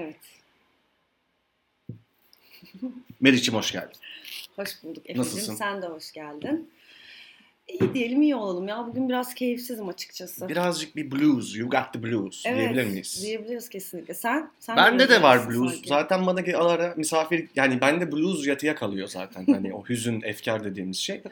[0.00, 0.16] Evet.
[3.20, 3.96] Meriç'im hoş geldin.
[4.56, 5.20] Hoş bulduk Efe'cim.
[5.22, 5.54] Nasılsın?
[5.54, 6.70] Sen de hoş geldin.
[7.68, 8.86] İyi diyelim iyi olalım ya.
[8.86, 10.48] Bugün biraz keyifsizim açıkçası.
[10.48, 13.22] Birazcık bir blues, you got the blues evet, diyebilir miyiz?
[13.22, 14.14] Diyebiliriz kesinlikle.
[14.14, 14.50] Sen?
[14.60, 15.72] sen Bende de var blues.
[15.72, 15.88] sanki.
[15.88, 19.46] Zaten bana ge- ara misafir yani bende blues yatıya kalıyor zaten.
[19.46, 21.22] Hani o hüzün, efkar dediğimiz şey.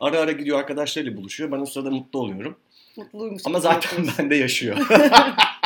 [0.00, 1.52] Ara ara gidiyor arkadaşlarıyla buluşuyor.
[1.52, 2.56] Ben o sırada mutlu oluyorum.
[2.96, 3.42] Mutluymuş.
[3.46, 4.76] Ama zaten bende yaşıyor.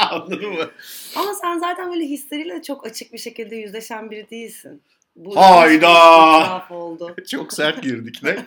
[0.13, 0.71] Anladın mı?
[1.17, 4.83] Ama sen zaten böyle hisleriyle çok açık bir şekilde yüzleşen biri değilsin.
[5.17, 5.75] Bu Hayda!
[6.41, 7.17] itiraf oldu.
[7.31, 8.37] Çok sert girdik ne?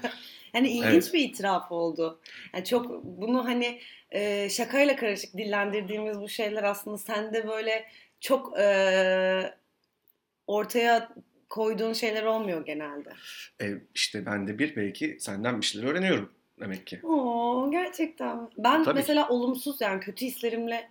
[0.53, 1.13] Hani ilginç Evet.
[1.13, 2.19] bir itiraf oldu.
[2.53, 3.79] Yani çok bunu hani
[4.11, 7.85] e, şakayla karışık dillendirdiğimiz bu şeyler aslında sende böyle
[8.19, 9.53] çok e,
[10.47, 11.09] ortaya
[11.49, 13.09] koyduğun şeyler olmuyor genelde.
[13.61, 13.65] E,
[13.95, 16.99] işte ben de bir belki senden bir şeyler öğreniyorum demek ki.
[17.03, 18.49] Oo gerçekten.
[18.57, 18.95] Ben Tabii.
[18.95, 20.89] mesela olumsuz yani kötü hislerimle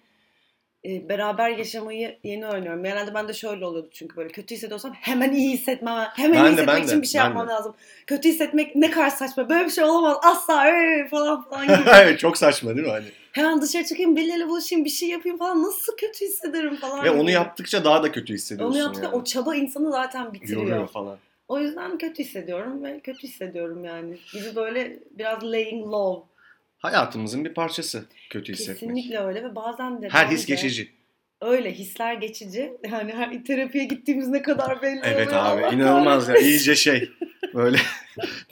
[0.84, 2.84] e, beraber yaşamayı yeni öğreniyorum.
[2.84, 6.46] Genelde ben de şöyle oluyordu çünkü böyle kötü hissediyorsam hemen iyi hissetmem, hemen Ben iyi
[6.46, 7.52] de, hissetmek ben için de, bir şey yapmam de.
[7.52, 7.74] lazım.
[8.06, 9.48] Kötü hissetmek ne kadar saçma.
[9.48, 10.16] Böyle bir şey olamaz.
[10.22, 11.90] Asla ee, falan falan gibi.
[12.02, 12.92] evet çok saçma değil mi?
[12.92, 13.06] Hani?
[13.32, 15.62] hemen dışarı çıkayım, birileriyle buluşayım, bir şey yapayım falan.
[15.62, 17.04] Nasıl kötü hissederim falan.
[17.04, 17.32] Ve onu gibi.
[17.32, 18.74] yaptıkça daha da kötü hissediyorsun.
[18.74, 19.16] Onu yaptıkça yani.
[19.16, 20.62] o çaba insanı zaten bitiriyor.
[20.62, 21.18] Yoruyor falan.
[21.48, 24.16] O yüzden kötü hissediyorum ve kötü hissediyorum yani.
[24.32, 26.30] Gibi böyle biraz laying low.
[26.80, 28.78] Hayatımızın bir parçası kötü hissetmek.
[28.80, 30.92] Kesinlikle öyle ve bazen de Her his geçici.
[31.40, 32.72] Öyle hisler geçici.
[32.90, 35.44] Yani her terapiye gittiğimiz ne kadar belli Evet oluyor.
[35.44, 37.10] abi Allah inanılmaz ya iyice şey
[37.54, 37.78] böyle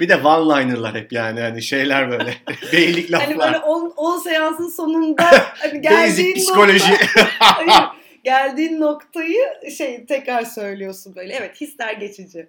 [0.00, 2.34] bir de one-liner'lar hep yani hani şeyler böyle
[2.72, 3.36] beylik laflar.
[3.36, 5.24] Hani böyle 10 seansın sonunda
[5.58, 6.92] hani geldiğin psikoloji.
[7.38, 7.88] Hayır,
[8.24, 9.44] geldiğin noktayı
[9.76, 11.34] şey tekrar söylüyorsun böyle.
[11.34, 12.48] Evet hisler geçici.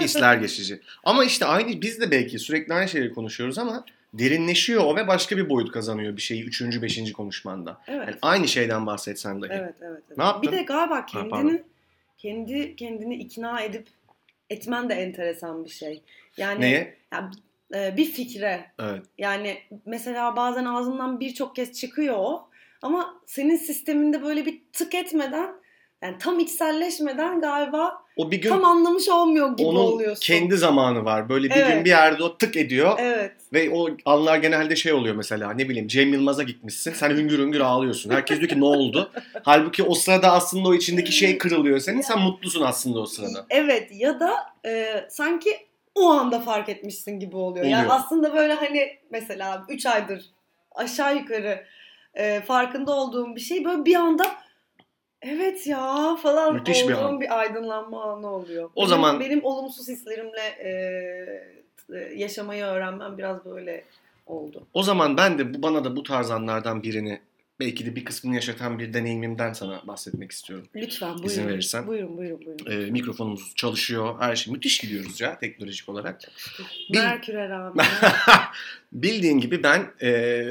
[0.00, 0.80] Hisler geçici.
[1.04, 5.36] Ama işte aynı biz de belki sürekli aynı şeyleri konuşuyoruz ama derinleşiyor o ve başka
[5.36, 7.80] bir boyut kazanıyor bir şeyi üçüncü, beşinci konuşmanda.
[7.86, 8.08] Evet.
[8.08, 9.50] Yani aynı şeyden bahsetsen dahi.
[9.52, 10.18] Evet, evet, evet.
[10.18, 10.52] Ne yaptın?
[10.52, 11.62] Bir de galiba kendini
[12.18, 13.86] kendi kendini ikna edip
[14.50, 16.02] etmen de enteresan bir şey.
[16.36, 16.96] Yani Neye?
[17.12, 17.30] ya,
[17.74, 19.02] e, bir fikre Evet.
[19.18, 22.48] yani mesela bazen ağzından birçok kez çıkıyor o
[22.82, 25.54] ama senin sisteminde böyle bir tık etmeden
[26.02, 30.20] yani tam içselleşmeden galiba O bir gün tam anlamış olmuyor gibi onun oluyorsun.
[30.22, 31.28] kendi zamanı var.
[31.28, 31.74] Böyle bir Evet.
[31.74, 32.94] gün bir yerde o tık ediyor.
[32.98, 33.32] Evet.
[33.52, 36.92] Ve o anlar genelde şey oluyor mesela ne bileyim Cem Yılmaz'a gitmişsin.
[36.92, 38.10] Sen hüngür hüngür ağlıyorsun.
[38.10, 39.10] Herkes diyor ki ne oldu?
[39.42, 42.00] Halbuki o sırada aslında o içindeki şey kırılıyor senin.
[42.00, 43.46] Sen mutlusun aslında o sırada.
[43.50, 44.34] Evet ya da
[44.66, 45.50] e, sanki
[45.94, 47.64] o anda fark etmişsin gibi oluyor.
[47.66, 48.00] Yani Oluyor.
[48.00, 50.24] aslında böyle hani mesela 3 aydır
[50.74, 51.64] aşağı yukarı
[52.14, 54.24] e, farkında olduğum bir şey böyle bir anda
[55.22, 57.20] evet ya falan Müthiş bir olduğum an.
[57.20, 58.64] bir aydınlanma anı oluyor.
[58.74, 60.70] O Benim- zaman- benim olumsuz hislerimle e,
[61.94, 63.84] e, yaşamayı öğrenmem biraz böyle
[64.26, 64.66] oldu.
[64.74, 67.20] O zaman ben de bu bana da bu tarz anlardan birini
[67.60, 70.66] belki de bir kısmını yaşatan bir deneyimimden sana bahsetmek istiyorum.
[70.76, 71.26] Lütfen buyurun.
[71.26, 71.86] İzin verirsen.
[71.86, 72.86] Buyurun buyurun buyurun.
[72.86, 74.14] Ee, mikrofonumuz çalışıyor.
[74.20, 76.20] Her şey müthiş gidiyoruz ya teknolojik olarak.
[76.92, 77.86] Bil- Merkür'e rağmen.
[78.92, 80.42] Bildiğin gibi ben e,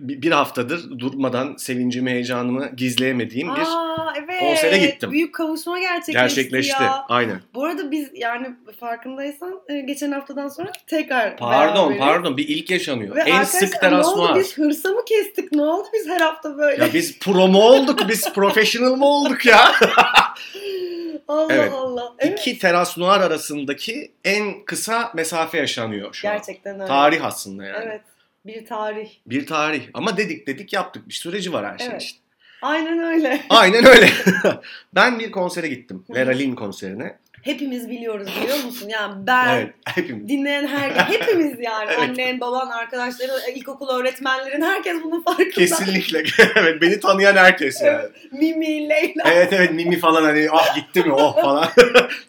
[0.00, 4.40] bir bir haftadır durmadan sevincimi, heyecanımı gizleyemediğim bir Aa evet.
[4.40, 5.10] konsere gittim.
[5.10, 6.82] Büyük kavuşma gerçekleşti, gerçekleşti.
[6.82, 7.04] ya.
[7.08, 7.40] Aynen.
[7.54, 8.46] Bu arada biz yani
[8.80, 12.00] farkındaysan e, geçen haftadan sonra tekrar Pardon beraberiz.
[12.00, 13.16] pardon bir ilk yaşanıyor.
[13.16, 14.40] Ve en sık teras ne oldu noir.
[14.40, 16.84] biz hırsa mı kestik ne oldu biz her hafta böyle.
[16.84, 18.08] Ya biz pro mu olduk?
[18.08, 19.72] Biz professional mı olduk ya?
[21.28, 21.72] Allah Evet.
[21.72, 22.14] Allah.
[22.18, 22.38] Evet.
[22.40, 26.34] İki teras noir arasındaki en kısa mesafe yaşanıyor şu an.
[26.34, 26.86] Gerçekten öyle.
[26.86, 27.84] Tarih aslında yani.
[27.86, 28.00] Evet.
[28.46, 29.08] Bir tarih.
[29.26, 29.82] Bir tarih.
[29.94, 31.08] Ama dedik dedik yaptık.
[31.08, 32.02] Bir süreci var her şeyin Evet.
[32.02, 32.18] işte.
[32.62, 33.40] Aynen öyle.
[33.50, 34.08] Aynen öyle.
[34.94, 36.04] ben bir konsere gittim.
[36.10, 37.18] Vera Lynn konserine.
[37.42, 38.88] Hepimiz biliyoruz biliyor musun?
[38.88, 39.74] Yani ben Evet.
[39.84, 40.28] Hepimiz.
[40.28, 41.98] dinleyen herkes hepimiz yani Evet.
[41.98, 45.50] annen, baban, arkadaşların, ilkokul öğretmenlerin herkes bunun farkında.
[45.50, 46.22] Kesinlikle.
[46.56, 48.08] evet beni tanıyan herkes yani.
[48.32, 49.24] Mimi, Leyla.
[49.26, 51.68] Evet evet Mimi falan hani ah gitti mi oh falan.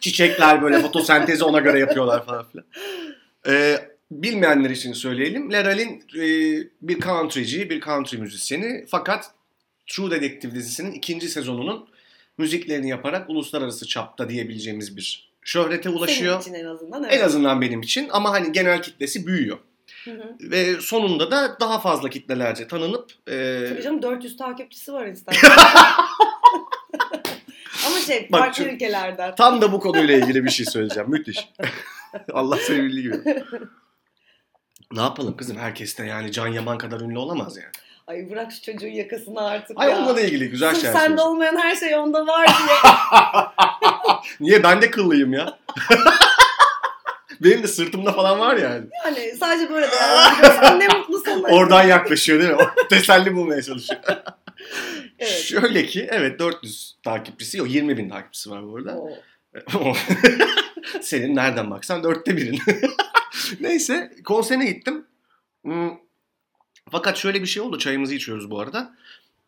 [0.00, 2.64] Çiçekler böyle fotosentezi ona göre yapıyorlar falan filan.
[3.48, 3.78] Ee,
[4.10, 5.52] bilmeyenler için söyleyelim.
[5.52, 6.24] Leral'in e,
[6.82, 8.86] bir countryci, bir country müzisyeni.
[8.88, 9.30] Fakat
[9.86, 11.88] True Detective dizisinin ikinci sezonunun
[12.38, 16.42] müziklerini yaparak uluslararası çapta diyebileceğimiz bir şöhrete ulaşıyor.
[16.42, 17.04] Senin için en azından.
[17.04, 17.14] Evet.
[17.14, 19.58] En azından benim için ama hani genel kitlesi büyüyor.
[20.04, 20.36] Hı hı.
[20.40, 25.56] Ve sonunda da daha fazla kitlelerce tanınıp e, Tabii canım 400 takipçisi var Instagram'da.
[27.86, 29.34] Ama şey Bak farklı ülkelerden.
[29.34, 31.10] Tam da bu konuyla ilgili bir şey söyleyeceğim.
[31.10, 31.48] Müthiş.
[32.32, 33.16] Allah sevgili gibi.
[34.92, 35.56] Ne yapalım kızım?
[35.56, 37.68] Herkes de yani Can Yaman kadar ünlü olamaz yani.
[38.06, 39.98] Ay bırak şu çocuğun yakasını artık Ay ya.
[39.98, 41.30] onunla da ilgili güzel Sırf şeyler sende söyleyeceğim.
[41.30, 42.92] olmayan her şey onda var diye.
[44.40, 44.62] Niye?
[44.62, 45.58] Ben de kıllıyım ya.
[47.40, 48.86] Benim de sırtımda falan var yani.
[49.04, 51.48] yani sadece böyle değerlendiriyorsan ne mutlu sana.
[51.56, 52.56] Oradan yaklaşıyor değil mi?
[52.56, 54.00] O Teselli bulmaya çalışıyor.
[55.18, 55.32] Evet.
[55.38, 58.96] Şöyle ki evet 400 takipçisi yok 20 bin takipçisi var bu arada.
[58.96, 59.92] Oo.
[61.00, 62.58] Senin nereden baksan dörtte birin.
[63.60, 65.04] Neyse konserine gittim.
[65.62, 65.90] Hmm,
[66.90, 67.78] Fakat şöyle bir şey oldu.
[67.78, 68.94] Çayımızı içiyoruz bu arada.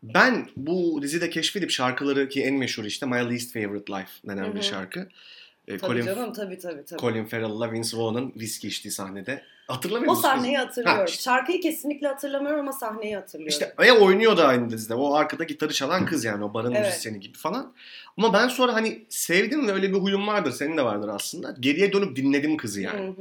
[0.02, 4.62] Ben bu dizide keşfedip şarkıları ki en meşhur işte My Least Favorite Life denen bir
[4.62, 5.08] şarkı.
[5.68, 7.00] Ee, Tabii Colin, canım tabii tabii tabii.
[7.00, 9.42] Colin Farrell'la Vince Vaughn'ın viski içtiği sahnede.
[9.68, 10.22] Hatırlamıyor O musun?
[10.22, 10.98] sahneyi hatırlıyorum.
[11.00, 13.48] Ha, işte- Şarkıyı kesinlikle hatırlamıyorum ama sahneyi hatırlıyorum.
[13.48, 14.94] İşte e oynuyor da aynı dizide.
[14.94, 16.86] O arkada gitarı çalan kız yani o barın Evet.
[16.86, 17.72] müzisyeni gibi falan.
[18.16, 20.52] Ama ben sonra hani sevdim ve öyle bir huyum vardır.
[20.52, 21.54] Senin de vardır aslında.
[21.60, 23.00] Geriye dönüp dinledim kızı yani.
[23.00, 23.14] Hı hı.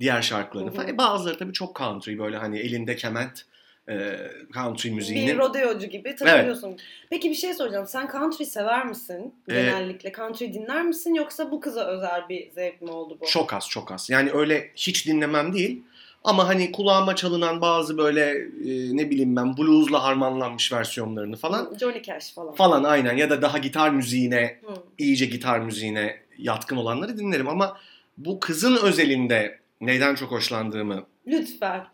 [0.00, 0.76] Diğer şarkılarını Hı hı.
[0.76, 0.88] falan.
[0.88, 3.42] E, bazıları tabii çok country böyle hani elinde kement
[3.88, 4.16] e,
[4.54, 5.26] country müziğini.
[5.26, 6.76] Bir rodeocu gibi takılıyorsun.
[7.10, 7.86] Peki bir şey soracağım.
[7.86, 9.34] Sen country sever misin?
[9.48, 13.26] Ee, Genellikle country dinler misin yoksa bu kıza özel bir zevk mi oldu bu?
[13.26, 14.10] Çok az çok az.
[14.10, 15.82] Yani öyle hiç dinlemem değil.
[16.24, 21.74] Ama hani kulağıma çalınan bazı böyle e, ne bileyim ben bluesla harmanlanmış versiyonlarını falan.
[21.80, 22.54] Johnny Cash falan.
[22.54, 24.74] Falan aynen ya da daha gitar müziğine Hı.
[24.98, 27.76] iyice gitar müziğine yatkın olanları dinlerim ama
[28.18, 31.84] bu kızın özelinde neyden çok hoşlandığımı Lütfen.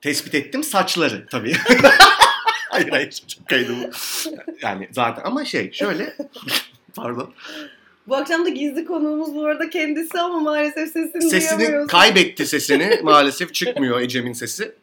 [0.00, 1.52] Tespit ettim saçları tabii.
[2.70, 3.90] hayır hayır çok kaydı bu.
[4.62, 6.16] Yani zaten ama şey şöyle
[6.96, 7.34] pardon.
[8.08, 11.90] Bu akşam da gizli konuğumuz bu arada kendisi ama maalesef sesini Sesini duyamıyoruz.
[11.90, 14.74] kaybetti sesini maalesef çıkmıyor Ecem'in sesi.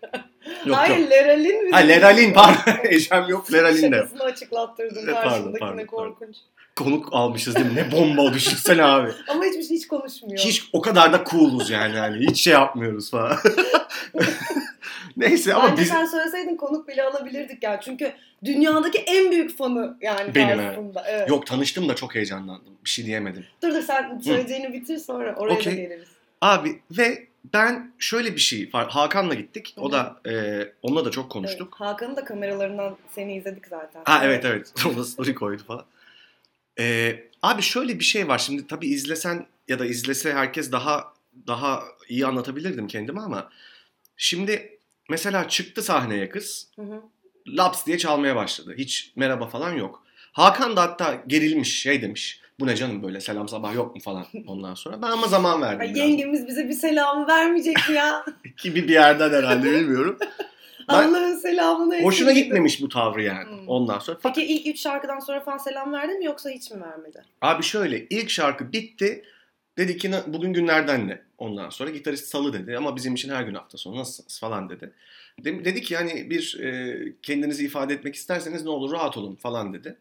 [0.66, 1.10] Yok Hayır yok.
[1.12, 2.74] Leralin bizim Ha Leralin pardon.
[2.84, 3.96] Ecem yok Leralin de.
[3.96, 5.86] Şakasını açıklattırdım E, pardon, karşındakine pardon, pardon.
[5.86, 6.36] korkunç.
[6.76, 7.76] Konuk almışız değil mi?
[7.76, 9.12] Ne bomba düşünsene abi.
[9.28, 10.38] Ama hiçbir şey hiç konuşmuyor.
[10.40, 11.96] Hiç o kadar da cool'uz yani.
[11.96, 12.28] yani.
[12.28, 13.38] Hiç şey yapmıyoruz falan.
[15.18, 17.80] Neyse ama Bence biz sen söyleseydin konuk bile alabilirdik ya.
[17.82, 18.14] Çünkü
[18.46, 20.80] dünyadaki en büyük fanı yani Benim, evet.
[21.06, 21.30] Evet.
[21.30, 22.74] yok tanıştım da çok heyecanlandım.
[22.86, 23.46] Bir şey diyemedim.
[23.62, 25.74] Dur dur sen söyleyeceğini bitir sonra oraya Okey.
[25.74, 26.08] da geliriz.
[26.42, 28.72] Abi ve ben şöyle bir şey.
[28.72, 29.76] Hakan'la gittik.
[29.78, 31.76] O Hı da e, onunla da çok Evet, konuştuk.
[31.76, 34.02] Hakan'ın da kameralarından seni izledik zaten.
[34.06, 34.74] Ha evet evet.
[34.94, 35.86] O da story koydu falan.
[36.80, 38.38] E, abi şöyle bir şey var.
[38.38, 41.14] Şimdi tabii izlesen ya da izlese herkes daha
[41.48, 43.50] daha iyi anlatabilirdim kendimi ama
[44.18, 44.78] şimdi
[45.10, 46.68] mesela çıktı sahneye kız.
[46.76, 47.02] Hı hı.
[47.48, 48.76] laps diye çalmaya başladı.
[48.78, 50.04] Hiç merhaba falan yok.
[50.32, 52.40] Hakan da hatta gerilmiş şey demiş.
[52.60, 55.02] Bu ne canım böyle selam sabah yok mu falan ondan sonra.
[55.02, 55.98] Ben ama zaman verdim Ay, biraz.
[55.98, 58.26] yengemiz bize bir selamı vermeyecek mi ya?
[58.64, 60.18] Gibi bir yerden herhalde bilmiyorum.
[60.88, 62.36] Allah'ın selamını Hoşuna esirgedim.
[62.44, 63.68] gitmemiş bu tavrı yani Hmm.
[63.68, 64.18] ondan sonra.
[64.22, 67.24] Fakat Peki ilk üç şarkıdan sonra falan selam verdi mi yoksa hiç mi vermedi?
[67.42, 69.24] abi şöyle ilk şarkı bitti.
[69.78, 71.22] Dedi ki "Na- bugün günlerden ne?
[71.38, 74.94] Ondan sonra gitarist salı dedi ama bizim için her gün hafta sonu nasılsınız falan dedi.
[75.40, 79.74] De- dedi ki yani bir e, kendinizi ifade etmek isterseniz ne olur rahat olun falan
[79.74, 79.98] dedi.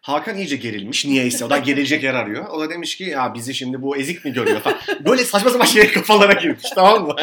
[0.00, 1.44] Hakan iyice gerilmiş niyeyse.
[1.44, 2.46] O da gerilecek yer arıyor.
[2.48, 4.78] O da demiş ki ya bizi şimdi bu ezik mi görüyor falan.
[5.04, 7.14] Böyle saçma sapan şey kafalara girmiş tamam mı?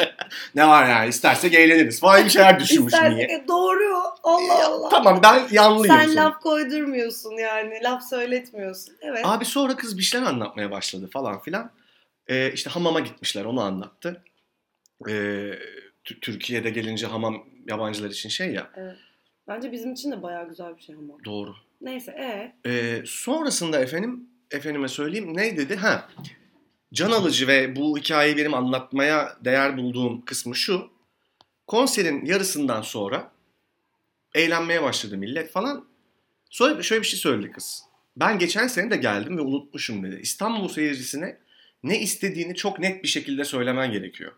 [0.55, 3.45] ne var yani istersek eğleniriz falan bir şeyler düşünmüş İstersek niye.
[3.47, 3.95] doğru.
[4.23, 4.89] Allah Allah.
[4.89, 5.95] Tamam ben yanlıyım.
[5.95, 6.21] Sen sonra.
[6.25, 7.79] laf koydurmuyorsun yani.
[7.83, 8.93] Laf söyletmiyorsun.
[9.01, 9.21] Evet.
[9.23, 11.71] Abi sonra kız bir şeyler anlatmaya başladı falan filan.
[12.27, 14.23] Ee, işte hamama gitmişler onu anlattı.
[15.01, 18.71] Tü- Türkiye'de gelince hamam yabancılar için şey ya.
[19.47, 21.13] Bence bizim için de bayağı güzel bir şey ama.
[21.25, 21.55] Doğru.
[21.81, 25.75] Neyse e Ee, sonrasında efendim, efendime söyleyeyim ne dedi?
[25.75, 26.09] Ha,
[26.93, 30.89] can alıcı ve bu hikayeyi benim anlatmaya değer bulduğum kısmı şu.
[31.67, 33.31] Konserin yarısından sonra
[34.35, 35.87] eğlenmeye başladı millet falan.
[36.49, 37.83] Sonra şöyle bir şey söyledi kız.
[38.17, 40.19] Ben geçen sene de geldim ve unutmuşum dedi.
[40.21, 41.37] İstanbul seyircisine
[41.85, 44.31] ne istediğini çok net bir şekilde söylemen gerekiyor.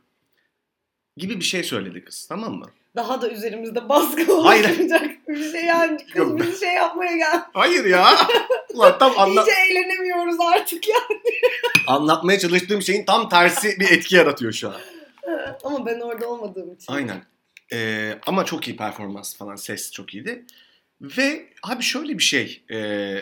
[1.17, 2.71] Gibi bir şey söyledi kız tamam mı?
[2.95, 5.97] daha da üzerimizde baskı oluşturacak bir şey yani.
[5.97, 6.39] Kız Yok.
[6.39, 7.41] bizi şey yapmaya gel.
[7.53, 8.17] Hayır ya.
[8.73, 10.95] Ulan tam anla- İyice eğlenemiyoruz artık ya.
[11.87, 14.75] anlatmaya çalıştığım şeyin tam tersi bir etki yaratıyor şu an.
[15.63, 16.93] ama ben orada olmadığım için.
[16.93, 17.23] Aynen.
[17.73, 19.55] Ee, ama çok iyi performans falan.
[19.55, 20.45] Ses çok iyiydi.
[21.01, 23.17] Ve abi şöyle bir şey e,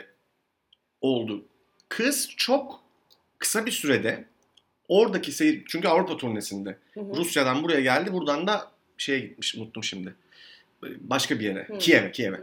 [1.01, 1.45] oldu.
[1.89, 2.84] Kız çok
[3.39, 4.25] kısa bir sürede
[4.87, 5.63] oradaki seyir...
[5.67, 6.77] Çünkü Avrupa turnesinde.
[6.93, 7.15] Hı hı.
[7.15, 8.13] Rusya'dan buraya geldi.
[8.13, 9.55] Buradan da şeye gitmiş.
[9.55, 10.15] Unuttum şimdi.
[10.83, 11.67] Başka bir yere.
[11.67, 11.77] Hı.
[11.77, 12.11] Kiev'e.
[12.11, 12.41] Kiev'e.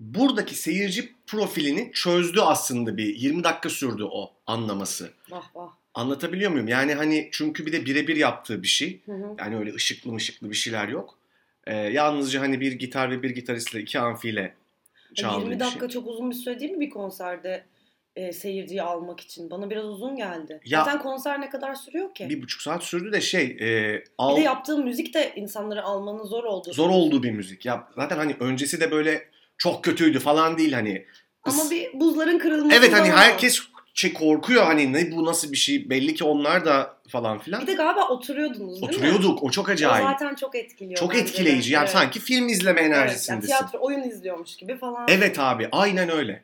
[0.00, 3.16] Buradaki seyirci profilini çözdü aslında bir.
[3.16, 5.10] 20 dakika sürdü o anlaması.
[5.30, 5.70] Vah vah.
[5.94, 6.68] Anlatabiliyor muyum?
[6.68, 9.00] Yani hani çünkü bir de birebir yaptığı bir şey.
[9.06, 9.36] Hı hı.
[9.38, 11.18] Yani öyle ışıklı mışıklı bir şeyler yok.
[11.66, 14.54] Ee, yalnızca hani bir gitar ve bir gitaristle iki amfiyle
[15.14, 15.88] çaldığı 20 bir dakika şey.
[15.88, 17.64] çok uzun bir süre değil mi bir konserde
[18.16, 19.50] e, seyirciyi almak için?
[19.50, 20.60] Bana biraz uzun geldi.
[20.64, 22.28] Ya- Zaten konser ne kadar sürüyor ki?
[22.28, 26.24] Bir buçuk saat sürdü de şey e, Bir al, de yaptığım müzik de insanları almanın
[26.24, 26.72] zor olduğu.
[26.72, 27.66] zor olduğu bir müzik.
[27.66, 29.28] Ya zaten hani öncesi de böyle
[29.58, 31.06] çok kötüydü falan değil hani.
[31.44, 33.58] Ama bir buzların kırılması Evet hani herkes
[33.94, 37.62] şey korkuyor hani ne bu nasıl bir şey belli ki onlar da falan filan.
[37.62, 38.88] Bir de galiba oturuyordunuz değil mi?
[38.88, 40.06] Oturuyorduk o çok O acayip.
[40.10, 41.00] zaten çok etkiliyor.
[41.00, 41.92] Çok etkileyici yani Evet.
[41.92, 43.46] sanki film izleme Evet, yani enerjisindesin.
[43.46, 45.06] tiyatro oyun izliyormuş gibi falan.
[45.08, 46.42] Evet abi aynen öyle.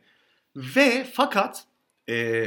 [0.57, 1.64] Ve fakat
[2.09, 2.47] e,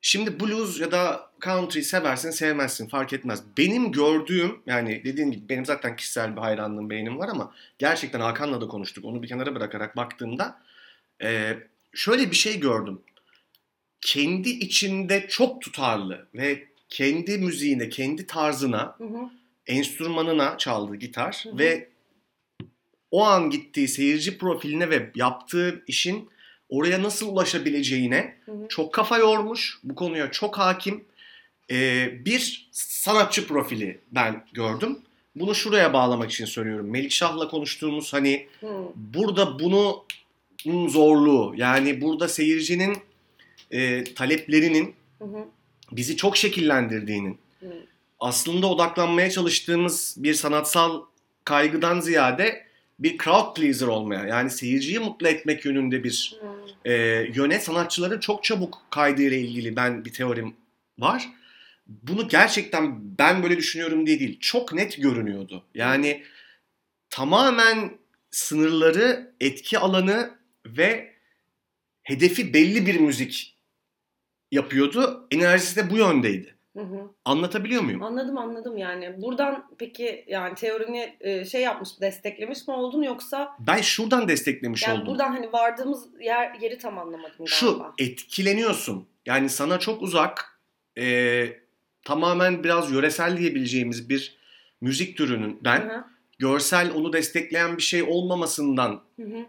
[0.00, 3.42] şimdi blues ya da country seversin sevmezsin fark etmez.
[3.58, 8.60] Benim gördüğüm yani dediğim gibi benim zaten kişisel bir hayranlığım beğenim var ama gerçekten Hakan'la
[8.60, 9.04] da konuştuk.
[9.04, 10.62] Onu bir kenara bırakarak baktığımda
[11.22, 11.58] e,
[11.94, 13.02] şöyle bir şey gördüm.
[14.00, 19.30] Kendi içinde çok tutarlı ve kendi müziğine, kendi tarzına Hı hı.
[19.66, 21.58] enstrümanına çaldığı gitar Hı hı.
[21.58, 21.88] ve
[23.10, 26.28] o an gittiği seyirci profiline ve yaptığı işin
[26.72, 28.68] oraya nasıl ulaşabileceğine Hı hı.
[28.68, 29.78] çok kafa yormuş.
[29.84, 31.04] Bu konuya çok hakim.
[31.70, 34.98] Ee, bir sanatçı profili ben gördüm.
[35.36, 36.90] Bunu şuraya bağlamak için söylüyorum.
[36.90, 38.66] Melikşah'la konuştuğumuz hani Hı.
[38.96, 40.04] burada bunu
[40.88, 42.96] zorluğu yani burada seyircinin
[43.70, 45.44] e, taleplerinin Hı hı.
[45.92, 47.66] bizi çok şekillendirdiğinin Hı.
[48.20, 51.02] aslında odaklanmaya çalıştığımız bir sanatsal
[51.44, 52.66] kaygıdan ziyade
[53.02, 56.90] bir crowd pleaser olmaya yani seyirciyi mutlu etmek yönünde bir Hı.
[56.90, 56.92] e,
[57.34, 60.54] yöne sanatçıların çok çabuk kaydığıyla ilgili ben bir teorim
[60.98, 61.28] var.
[61.86, 64.38] Bunu gerçekten ben böyle düşünüyorum diye değil.
[64.40, 65.64] Çok net görünüyordu.
[65.74, 66.22] Yani
[67.10, 67.92] tamamen
[68.30, 70.30] sınırları, etki alanı
[70.66, 71.12] ve
[72.02, 73.56] hedefi belli bir müzik
[74.52, 75.26] yapıyordu.
[75.30, 76.54] Enerjisi de bu yöndeydi.
[76.76, 77.10] Hı hı.
[77.24, 78.02] Anlatabiliyor muyum?
[78.02, 79.22] Anladım anladım yani.
[79.22, 84.94] Buradan peki yani teorini e, şey yapmış, desteklemiş mi oldun yoksa Ben şuradan desteklemiş yani
[84.96, 85.06] oldum.
[85.06, 87.92] buradan hani vardığımız yer yeri tam anlamadım Şu galiba.
[87.98, 89.06] etkileniyorsun.
[89.26, 90.58] Yani sana çok uzak
[90.98, 91.46] e,
[92.04, 94.36] tamamen biraz yöresel diyebileceğimiz bir
[94.80, 96.04] müzik türünün ben Hı hı.
[96.38, 99.46] görsel onu destekleyen bir şey olmamasından Hı hı.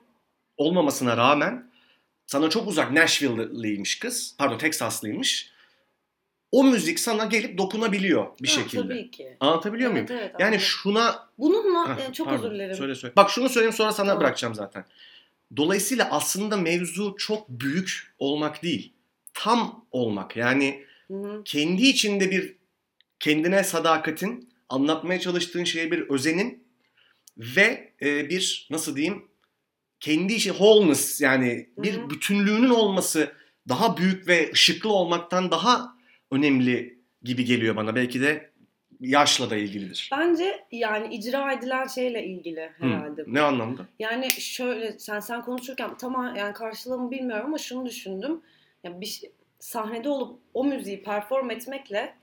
[0.58, 1.72] olmamasına rağmen
[2.28, 4.36] sana çok uzak Nashville'lıymış kız.
[4.38, 5.53] Pardon Texaslıymış.
[6.54, 8.82] O müzik sana gelip dokunabiliyor bir Ha, şekilde.
[8.82, 9.38] Tabii ki.
[9.40, 10.22] Anlatabiliyor Evet, muyum?
[10.24, 10.60] evet, Yani anladım.
[10.66, 12.76] şuna Bununla Heh, e, çok pardon, özür dilerim.
[12.76, 13.14] Söyle söyle.
[13.16, 14.22] Bak şunu söyleyeyim sonra sana Tamam.
[14.22, 14.86] bırakacağım zaten.
[15.58, 18.94] Dolayısıyla aslında mevzu çok büyük olmak değil.
[19.34, 20.36] Tam olmak.
[20.36, 21.42] Yani Hı hı.
[21.46, 22.56] kendi içinde bir
[23.20, 26.64] kendine sadakatin, anlatmaya çalıştığın şeye bir özenin
[27.38, 29.28] ve e, bir nasıl diyeyim
[30.00, 32.10] kendi içi wholeness yani bir Hı hı.
[32.10, 33.32] bütünlüğünün olması
[33.70, 35.93] daha büyük ve ışıklı olmaktan daha
[36.34, 37.96] önemli gibi geliyor bana.
[37.96, 38.54] Belki de
[39.00, 40.10] yaşla da ilgilidir.
[40.12, 43.24] Bence yani icra edilen şeyle ilgili Hı, herhalde.
[43.28, 43.86] Ne anlamda?
[44.00, 48.42] Yani şöyle sen sen konuşurken tamam yani karşılığımı bilmiyorum ama şunu düşündüm.
[48.84, 49.22] Yani bir
[49.60, 52.16] sahnede olup o müziği perform etmekle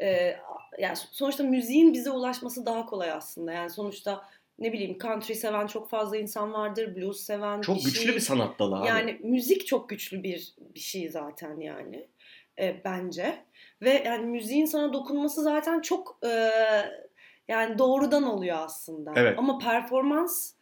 [0.00, 0.36] e,
[0.78, 3.52] yani sonuçta müziğin bize ulaşması daha kolay aslında.
[3.52, 4.28] Yani sonuçta
[4.58, 8.14] ne bileyim country seven çok fazla insan vardır, blues seven Çok bir güçlü şey.
[8.14, 8.88] bir sanat dalı abi.
[8.88, 12.08] Yani müzik çok güçlü bir bir şey zaten yani
[12.58, 13.44] e, bence
[13.82, 16.50] ve yani müziğin sana dokunması zaten çok e,
[17.48, 19.12] yani doğrudan oluyor aslında.
[19.16, 19.38] Evet.
[19.38, 20.52] Ama performans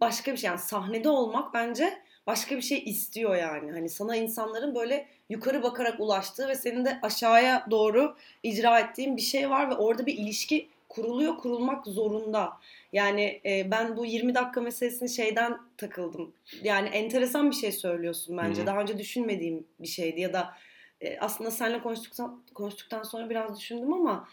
[0.00, 3.72] başka bir şey yani sahnede olmak bence başka bir şey istiyor yani.
[3.72, 9.22] Hani sana insanların böyle yukarı bakarak ulaştığı ve senin de aşağıya doğru icra ettiğin bir
[9.22, 12.52] şey var ve orada bir ilişki kuruluyor, kurulmak zorunda.
[12.92, 16.32] Yani e, ben bu 20 dakika meselesini şeyden takıldım.
[16.62, 18.58] Yani enteresan bir şey söylüyorsun bence.
[18.58, 18.66] Hı hı.
[18.66, 20.54] Daha önce düşünmediğim bir şeydi ya da
[21.02, 24.28] e, aslında seninle konuştuktan konuştuktan sonra biraz düşündüm ama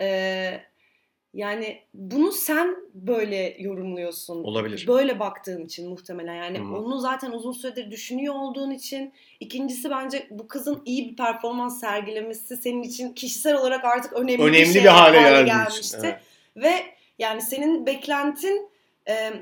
[0.00, 0.60] e,
[1.34, 4.44] yani bunu sen böyle yorumluyorsun.
[4.44, 4.84] Olabilir.
[4.88, 6.76] Böyle baktığın için muhtemelen yani Hı hı.
[6.76, 12.56] onu zaten uzun süredir düşünüyor olduğun için ikincisi bence bu kızın iyi bir performans sergilemesi
[12.56, 15.98] senin için kişisel olarak artık önemli, Önemli bir, şey bir hale geldiği gelmişti.
[16.02, 16.20] evet.
[16.56, 16.74] Ve
[17.18, 18.70] yani senin beklentin
[19.08, 19.32] e,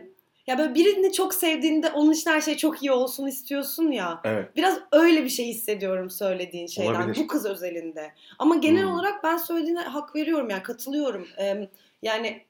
[0.46, 4.20] ya böyle birini çok sevdiğinde onun için her şey çok iyi olsun istiyorsun ya.
[4.24, 4.56] Evet.
[4.56, 7.16] Biraz öyle bir şey hissediyorum söylediğin şeyden Olabilir.
[7.22, 8.12] bu kız özelinde.
[8.38, 8.92] Ama genel Hmm.
[8.92, 11.28] olarak ben söylediğine hak veriyorum yani katılıyorum.
[11.38, 11.68] Ee,
[12.02, 12.42] yani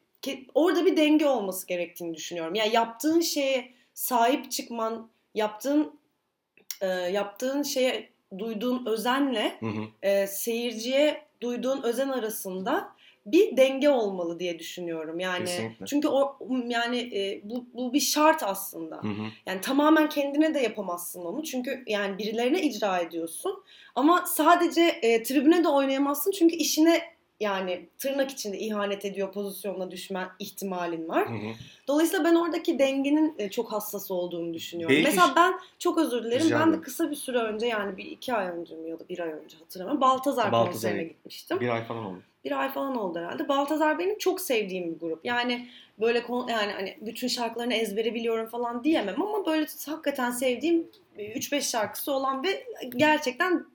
[0.55, 2.55] orada bir denge olması gerektiğini düşünüyorum.
[2.55, 6.01] Yani yaptığın şeye sahip çıkman, yaptığın
[6.81, 9.83] e, yaptığın şeye duyduğun özenle Hı hı.
[10.09, 12.89] e, seyirciye duyduğun özen arasında
[13.27, 15.21] bir denge olmalı diye düşünüyorum.
[15.21, 15.87] Yani Kesinlikle.
[15.87, 18.97] çünkü o yani e, bu bu bir şart aslında.
[18.97, 19.23] Hı hı.
[19.47, 21.43] Yani tamamen kendine de yapamazsın onu.
[21.43, 23.63] Çünkü yani birilerine icra ediyorsun.
[23.95, 26.31] Ama sadece e, tribüne de oynayamazsın.
[26.31, 27.03] Çünkü işine
[27.41, 31.29] yani tırnak içinde ihanet ediyor pozisyonuna düşme ihtimalin var.
[31.29, 31.53] Hı hı.
[31.89, 34.97] Dolayısıyla ben oradaki dengenin e, çok hassas olduğunu düşünüyorum.
[34.97, 36.47] Belki- Mesela ben çok özür dilerim.
[36.47, 39.09] Rica ben de kısa bir süre önce yani bir iki ay önce mi ya da
[39.09, 40.01] bir ay önce hatırlamıyorum.
[40.01, 42.23] Baltazar, Baltazar'a konserine gitmiştim Bir ay falan oldu.
[42.45, 43.49] Bir ay falan oldu herhalde.
[43.49, 45.25] Baltazar benim çok sevdiğim bir grup.
[45.25, 45.69] Yani
[46.01, 50.87] böyle kon- yani hani bütün şarkılarını ezbere biliyorum falan diyemem ama böyle hakikaten sevdiğim
[51.19, 52.65] 3-5 şarkısı olan ve
[52.97, 53.67] gerçekten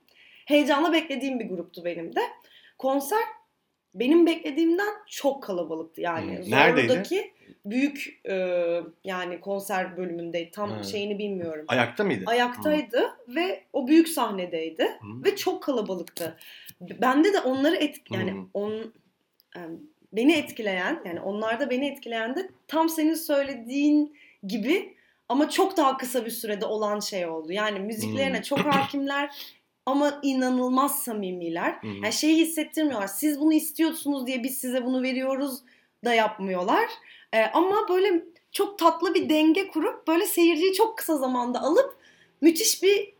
[0.45, 2.21] heyecanla beklediğim bir gruptu benim de.
[2.77, 3.23] Konser
[3.93, 6.37] benim beklediğimden çok kalabalıktı yani.
[6.45, 6.51] Hmm.
[6.51, 6.87] Neredeydi?
[6.87, 7.31] Zorlu'daki
[7.65, 8.35] büyük e,
[9.03, 10.51] yani konser bölümündeydi.
[10.51, 10.83] Tam Ha.
[10.83, 11.65] şeyini bilmiyorum.
[11.67, 12.23] Ayakta mıydı?
[12.27, 15.23] Ayaktaydı ve o büyük sahnedeydi Hı.
[15.25, 16.37] ve çok kalabalıktı.
[16.81, 18.35] Bende de onları et yani Hı.
[18.53, 18.93] on
[19.55, 19.77] yani
[20.13, 24.17] beni etkileyen yani onlarda beni etkileyen de tam senin söylediğin
[24.47, 24.95] gibi
[25.29, 27.51] ama çok daha kısa bir sürede olan şey oldu.
[27.51, 28.43] Yani müziklerine Hmm.
[28.43, 29.29] çok hakimler
[29.85, 31.79] ama inanılmaz samimiler.
[31.83, 33.07] Yani şeyi hissettirmiyorlar.
[33.07, 35.59] Siz bunu istiyorsunuz diye biz size bunu veriyoruz
[36.05, 36.85] da yapmıyorlar.
[37.33, 41.97] Ee, ama böyle çok tatlı bir denge kurup böyle seyirciyi çok kısa zamanda alıp
[42.41, 43.14] müthiş bir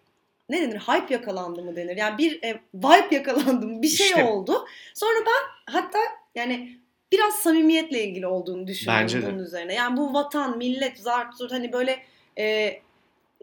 [0.50, 0.80] ne denir?
[0.80, 1.98] Hype yakalandı mı denir?
[1.98, 3.82] Yani bir e, vibe yakalandı mı?
[3.82, 4.24] Bir şey İşte.
[4.24, 4.66] oldu.
[4.94, 6.00] Sonra ben hatta
[6.36, 6.78] yani
[7.12, 9.28] biraz samimiyetle ilgili olduğunu düşünüyorum Bence de.
[9.28, 9.74] bunun üzerine.
[9.74, 12.00] Yani bu vatan, millet, zart, zurt hani böyle
[12.38, 12.74] e,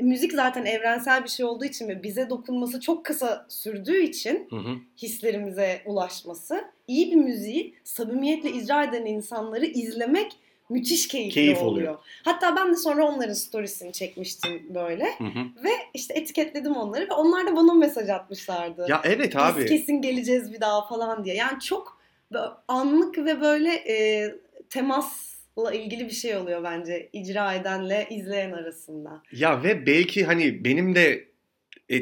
[0.00, 4.56] müzik zaten evrensel bir şey olduğu için ve bize dokunması çok kısa sürdüğü için Hı
[4.56, 4.74] hı.
[5.02, 10.32] hislerimize ulaşması, iyi bir müziği samimiyetle icra eden insanları izlemek
[10.72, 11.72] müthiş keyifli Keyif oluyor.
[11.72, 11.98] oluyor.
[12.24, 15.64] Hatta ben de sonra onların storiesini çekmiştim böyle Hı hı.
[15.64, 18.86] ve işte etiketledim onları ve onlar da bana mesaj atmışlardı.
[18.88, 19.66] Ya evet Biz abi.
[19.66, 21.34] kesin geleceğiz bir daha falan diye.
[21.34, 22.02] Yani çok
[22.68, 24.28] anlık ve böyle e,
[24.70, 29.22] temasla ilgili bir şey oluyor bence icra edenle izleyen arasında.
[29.32, 31.24] Ya ve belki hani benim de
[31.90, 31.96] e,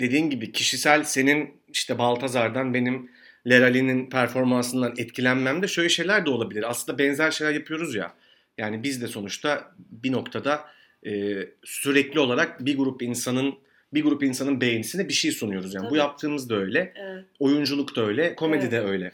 [0.00, 3.10] dediğin gibi kişisel senin işte Baltazar'dan benim
[3.48, 6.70] Lerali'nin performansından etkilenmem de şöyle şeyler de olabilir.
[6.70, 8.14] Aslında benzer şeyler yapıyoruz ya.
[8.58, 10.64] Yani biz de sonuçta bir noktada
[11.06, 13.54] e, sürekli olarak bir grup insanın
[13.94, 15.74] bir grup insanın beğenisine bir şey sunuyoruz.
[15.74, 15.98] Yani bu Tabii.
[15.98, 16.92] yaptığımız da öyle.
[16.96, 17.24] Evet.
[17.38, 18.72] Oyunculuk da öyle, komedi Evet.
[18.72, 19.12] de öyle.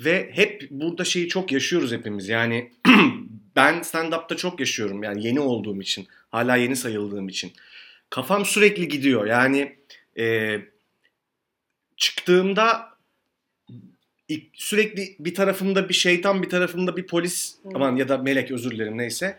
[0.00, 2.28] Ve hep burada şeyi çok yaşıyoruz hepimiz.
[2.28, 2.72] Yani
[3.56, 5.02] ben stand-up'ta çok yaşıyorum.
[5.02, 7.52] Yani yeni olduğum için, hala yeni sayıldığım için.
[8.10, 9.26] Kafam sürekli gidiyor.
[9.26, 9.76] Yani
[10.18, 10.58] e,
[11.96, 12.93] çıktığımda
[14.52, 17.68] sürekli bir tarafımda bir şeytan, bir tarafımda bir polis, Hı.
[17.74, 19.38] aman ya da melek özür dilerim neyse.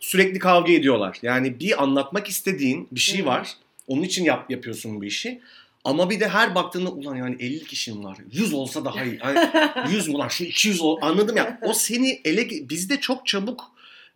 [0.00, 1.18] Sürekli kavga ediyorlar.
[1.22, 3.26] Yani bir anlatmak istediğin bir şey Hı.
[3.26, 3.48] var.
[3.86, 5.40] Onun için yap, yapıyorsun bu işi.
[5.84, 8.18] Ama bir de her baktığında ulan yani 50 kişim var.
[8.32, 9.18] 100 olsa daha iyi.
[9.24, 9.50] Yani
[9.92, 10.98] 100 ulan şu 200 ol.
[11.02, 11.58] Anladım ya.
[11.62, 13.64] O seni ele bizde çok çabuk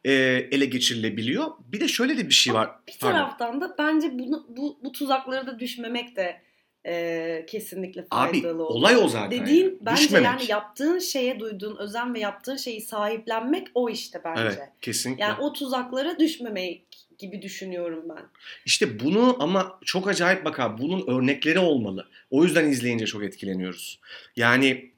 [0.05, 0.13] e,
[0.51, 1.47] ele geçirilebiliyor.
[1.73, 2.71] Bir de şöyle de bir şey var.
[2.89, 3.17] Bir Pardon.
[3.19, 6.41] taraftan da bence bunu, bu, bu tuzaklara da düşmemek de
[6.87, 8.75] e, kesinlikle Abi faydalı olur.
[8.75, 9.41] olay o zaten.
[9.41, 9.79] Dediğin yani.
[9.81, 10.27] bence Düşmemek.
[10.27, 14.43] yani yaptığın şeye duyduğun özen ve yaptığın şeyi sahiplenmek o işte bence.
[14.43, 15.23] Evet kesinlikle.
[15.23, 16.83] Yani o tuzaklara düşmemek
[17.19, 18.23] gibi düşünüyorum ben.
[18.65, 22.09] İşte bunu ama çok acayip bak abi bunun örnekleri olmalı.
[22.31, 24.01] O yüzden izleyince çok etkileniyoruz.
[24.37, 24.91] Yani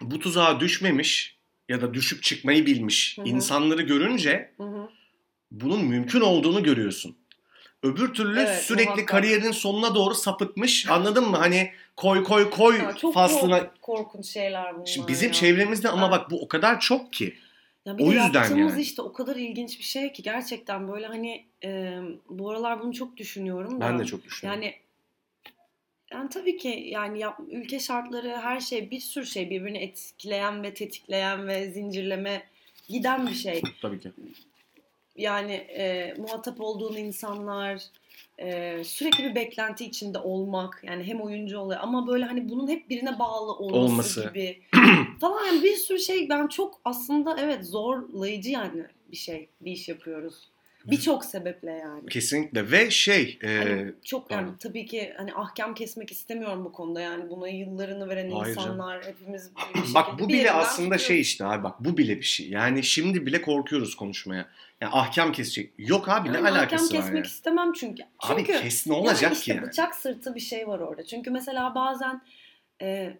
[0.00, 1.38] bu tuzağa düşmemiş
[1.68, 3.28] ya da düşüp çıkmayı bilmiş Hı hı.
[3.28, 4.88] insanları görünce Hı hı.
[5.50, 7.16] bunun mümkün olduğunu görüyorsun.
[7.82, 9.08] Öbür türlü Evet, sürekli muhakkak.
[9.08, 10.88] kariyerin sonuna doğru sapıtmış.
[10.90, 11.36] Anladın mı?
[11.36, 13.58] Hani koy koy koy Ya çok faslına.
[13.60, 15.32] kork- korkunç şeyler bunlar Şimdi bizim ya.
[15.32, 17.34] çevremizde ama bak bu o kadar çok ki.
[17.86, 18.82] Ya bir O de yüzden yaptığımız yani.
[18.82, 23.16] işte o kadar ilginç bir şey ki gerçekten böyle hani e, bu aralar bunu çok
[23.16, 23.84] düşünüyorum da.
[23.84, 24.62] Ben de çok düşünüyorum.
[24.62, 24.74] Yani
[26.12, 30.74] yani tabii ki yani yap, ülke şartları her şey bir sürü şey birbirini etkileyen ve
[30.74, 32.42] tetikleyen ve zincirleme
[32.88, 33.62] giden bir şey.
[33.82, 34.12] Tabii ki.
[35.18, 37.82] Yani e, muhatap olduğun insanlar
[38.38, 42.90] e, sürekli bir beklenti içinde olmak yani hem oyuncu oluyor ama böyle hani bunun hep
[42.90, 44.28] birine bağlı olması, Olması.
[44.28, 44.62] gibi
[45.20, 49.88] falan yani bir sürü şey ben çok aslında evet zorlayıcı yani bir şey bir iş
[49.88, 50.48] yapıyoruz.
[50.86, 52.06] Birçok sebeple yani.
[52.08, 54.56] Kesinlikle ve şey e, Hani çok yani pardon.
[54.58, 58.68] tabii ki hani ahkam kesmek istemiyorum bu konuda yani buna yıllarını veren Hayır canım.
[58.70, 61.06] insanlar hepimiz bir Bak bu bir bile aslında tutuyoruz.
[61.06, 62.48] şey işte abi bak bu bile bir şey.
[62.50, 64.48] Yani şimdi bile korkuyoruz konuşmaya.
[64.80, 65.72] Yani ahkam kesecek.
[65.78, 67.26] Yok abi ne Yani alakası ahkam var kesmek yani?
[67.26, 68.02] istemem çünkü.
[68.18, 69.66] Abi Çünkü kes ne olacak yani ki işte yani?
[69.66, 71.04] bıçak sırtı bir şey var orada.
[71.04, 72.22] Çünkü mesela bazen
[72.82, 73.18] e,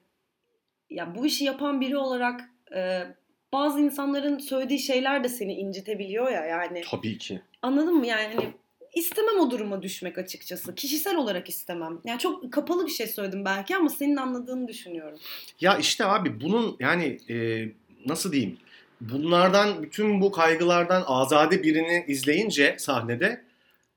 [0.90, 2.40] ya bu işi yapan biri olarak
[2.74, 3.02] e,
[3.52, 6.82] bazı insanların söylediği şeyler de seni incitebiliyor ya yani.
[6.90, 7.40] Tabii ki.
[7.62, 8.06] Anladın mı?
[8.06, 8.54] Yani hani
[8.94, 10.74] istemem o duruma düşmek açıkçası.
[10.74, 11.98] Kişisel olarak istemem.
[12.04, 15.18] Yani çok kapalı bir şey söyledim belki ama senin anladığını düşünüyorum.
[15.60, 17.68] Ya işte abi bunun yani e,
[18.06, 18.58] nasıl diyeyim?
[19.00, 23.44] Bunlardan bütün bu kaygılardan azade birini izleyince sahnede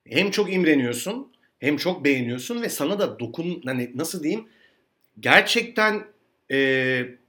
[0.07, 4.47] hem çok imreniyorsun hem çok beğeniyorsun ve sana da dokun hani nasıl diyeyim
[5.19, 6.03] gerçekten
[6.51, 7.20] e,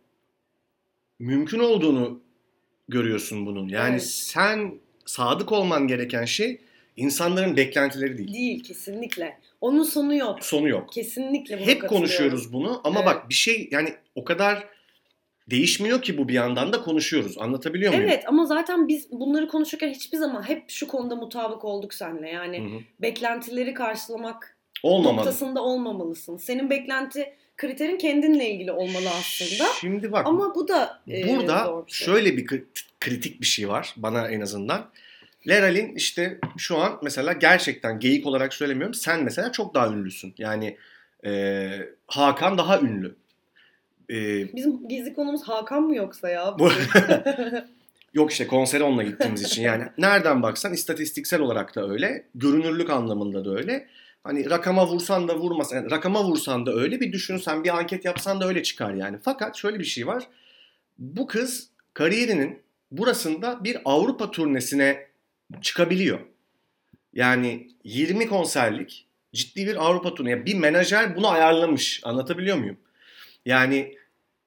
[1.22, 2.20] mümkün olduğunu
[2.88, 3.68] görüyorsun bunun.
[3.68, 4.02] Yani Evet.
[4.06, 4.74] sen
[5.06, 6.60] sadık olman gereken şey
[6.96, 8.32] insanların beklentileri değil.
[8.34, 9.38] Değil kesinlikle.
[9.60, 10.44] Onun sonu yok.
[10.44, 10.92] Sonu yok.
[10.92, 13.06] Kesinlikle Hep konuşuyoruz bunu ama Evet.
[13.06, 14.68] bak bir şey yani o kadar
[15.50, 17.38] değişmiyor ki bu bir yandan da konuşuyoruz.
[17.38, 18.08] Anlatabiliyor muyum?
[18.08, 22.28] Evet ama zaten biz bunları konuşurken hiçbir zaman hep şu konuda mutabık olduk seninle.
[22.30, 22.80] Yani Hı hı.
[23.00, 25.16] beklentileri karşılamak Olmamalı.
[25.16, 26.36] noktasında olmamalısın.
[26.36, 29.64] Senin beklenti kriterin kendinle ilgili olmalı aslında.
[29.80, 32.06] Şimdi bak Ama bu da e, burada zor bir şey.
[32.06, 32.64] şöyle bir kri-
[33.00, 34.84] kritik bir şey var bana en azından.
[35.48, 38.94] Leral'in işte şu an mesela gerçekten geyik olarak söylemiyorum.
[38.94, 40.34] Sen mesela çok daha ünlüsün.
[40.38, 40.76] Yani
[41.26, 41.70] e,
[42.06, 43.14] Hakan daha ünlü.
[44.10, 44.16] E,
[44.56, 46.56] Bizim gizli konumuz Hakan mı yoksa ya?
[46.58, 46.72] Bu-
[48.14, 53.44] Yok işte konsere onunla gittiğimiz için yani nereden baksan istatistiksel olarak da öyle, görünürlük anlamında
[53.44, 53.86] da öyle.
[54.24, 58.40] Hani rakama vursan da vurmasan, yani rakama vursan da öyle bir düşünsen, bir anket yapsan
[58.40, 59.18] da öyle çıkar yani.
[59.22, 60.28] Fakat şöyle bir şey var.
[60.98, 65.06] Bu kız kariyerinin burasında bir Avrupa turnesine
[65.62, 66.18] çıkabiliyor.
[67.12, 70.46] Yani 20 konserlik ciddi bir Avrupa turnesi.
[70.46, 72.00] Bir menajer bunu ayarlamış.
[72.04, 72.76] Anlatabiliyor muyum?
[73.46, 73.96] Yani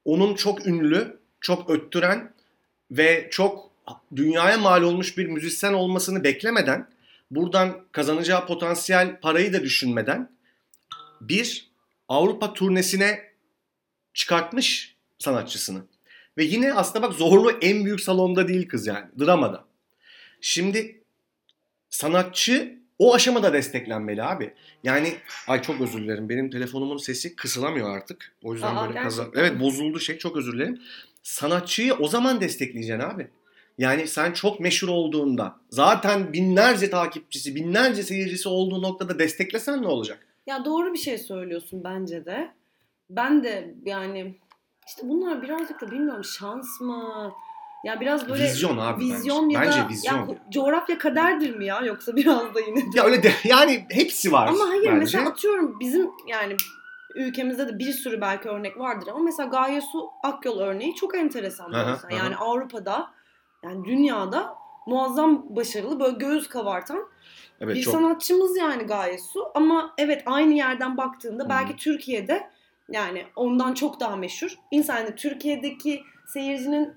[0.05, 2.33] onun çok ünlü, çok öttüren
[2.91, 3.71] ve çok
[4.15, 6.88] dünyaya mal olmuş bir müzisyen olmasını beklemeden,
[7.31, 10.31] buradan kazanacağı potansiyel parayı da düşünmeden
[11.21, 11.71] bir
[12.07, 13.33] Avrupa turnesine
[14.13, 15.83] çıkartmış sanatçısını.
[16.38, 19.05] Ve yine aslında bak zorlu en büyük salonda değil kız yani.
[19.19, 19.65] Dramada.
[20.41, 21.03] Şimdi
[21.89, 24.53] sanatçı o aşamada desteklenmeli abi.
[24.83, 25.15] Yani
[25.47, 26.29] ay çok özür dilerim.
[26.29, 28.35] Benim telefonumun sesi kısılamıyor artık.
[28.43, 29.27] O yüzden Aa, böyle kaza...
[29.35, 30.81] Evet bozuldu şey çok özür dilerim.
[31.23, 33.27] Sanatçıyı o zaman destekleyeceksin abi.
[33.77, 40.27] Yani sen çok meşhur olduğunda zaten binlerce takipçisi, binlerce seyircisi olduğu noktada desteklesen ne olacak?
[40.47, 42.51] Ya doğru bir şey söylüyorsun bence de.
[43.09, 44.39] Ben de yani
[44.88, 47.31] işte bunlar birazcık da bilmiyorum şans mı?
[47.85, 49.55] Ya biraz böyle Vizyon abi vizyon bence.
[49.57, 50.17] ya Bence da vizyon.
[50.29, 52.85] ya, coğrafya kaderdir mi ya yoksa biraz da yine de.
[52.97, 54.97] Ya öyle de yani hepsi var Ama hayır bence.
[54.99, 56.55] mesela atıyorum bizim yani
[57.15, 61.71] ülkemizde de bir sürü belki örnek vardır ama mesela Gaye Su Akyol örneği çok enteresan
[61.71, 62.15] Aha, aha.
[62.15, 63.07] Yani Avrupa'da
[63.65, 67.08] yani dünyada muazzam başarılı böyle göğüs kabartan
[67.62, 67.93] evet bir çok.
[67.93, 71.49] sanatçımız yani Gaye Su ama evet aynı yerden baktığında Hı.
[71.49, 72.49] belki Türkiye'de
[72.89, 74.58] yani ondan çok daha meşhur.
[74.71, 76.93] İnsan yani Türkiye'deki seyircinin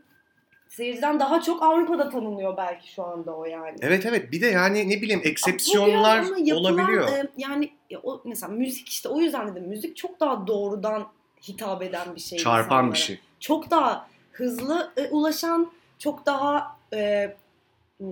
[0.69, 3.77] seyirciden daha çok Avrupa'da tanınıyor belki şu anda o yani.
[3.81, 7.09] Evet evet bir de yani ne bileyim eksepsiyonlar yapılan, olabiliyor.
[7.09, 11.07] e, yani ya o mesela müzik işte o yüzden dedim müzik çok daha doğrudan
[11.49, 12.39] hitap eden bir şey.
[12.39, 12.93] Çarpan insanlara.
[12.93, 13.21] bir şey.
[13.41, 17.37] Çok daha hızlı e, ulaşan, çok daha e,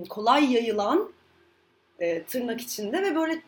[0.09, 1.11] kolay yayılan
[1.99, 3.41] e, tırnak içinde ve böyle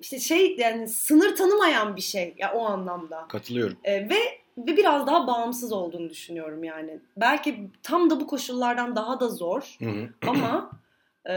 [0.00, 3.26] işte şey yani sınır tanımayan bir şey ya o anlamda.
[3.28, 3.76] Katılıyorum.
[3.84, 6.98] E, ve ve biraz daha bağımsız olduğunu düşünüyorum yani.
[7.16, 10.08] Belki tam da bu koşullardan daha da zor Hı hı.
[10.26, 10.70] ama
[11.28, 11.32] e,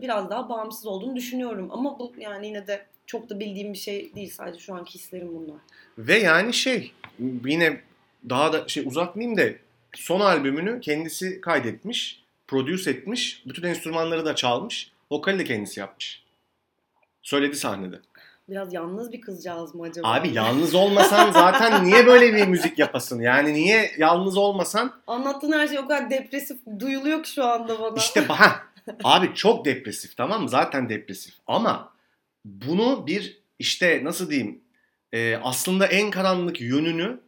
[0.00, 1.68] biraz daha bağımsız olduğunu düşünüyorum.
[1.70, 4.30] Ama bu yani yine de çok da bildiğim bir şey değil.
[4.30, 5.60] Sadece şu anki hislerim bunlar.
[5.98, 6.92] Ve yani şey
[7.44, 7.80] yine
[8.28, 9.42] daha da şey uzatmayayım da
[9.94, 16.22] son albümünü kendisi kaydetmiş, produce etmiş, bütün enstrümanları da çalmış, vokali de kendisi yapmış.
[17.22, 18.00] Söyledi sahnede.
[18.48, 20.08] Biraz yalnız bir kızcağız mı acaba?
[20.08, 23.20] Abi yalnız olmasan zaten niye böyle bir müzik yapasın?
[23.20, 27.94] Yani niye yalnız olmasan Anlattığın her şey o kadar depresif duyuluyor ki şu anda bana.
[27.96, 28.62] işte ha
[29.04, 30.48] abi çok depresif tamam mı?
[30.48, 31.92] Zaten depresif ama
[32.44, 34.60] bunu bir işte nasıl diyeyim
[35.12, 37.20] e, aslında en karanlık yönünü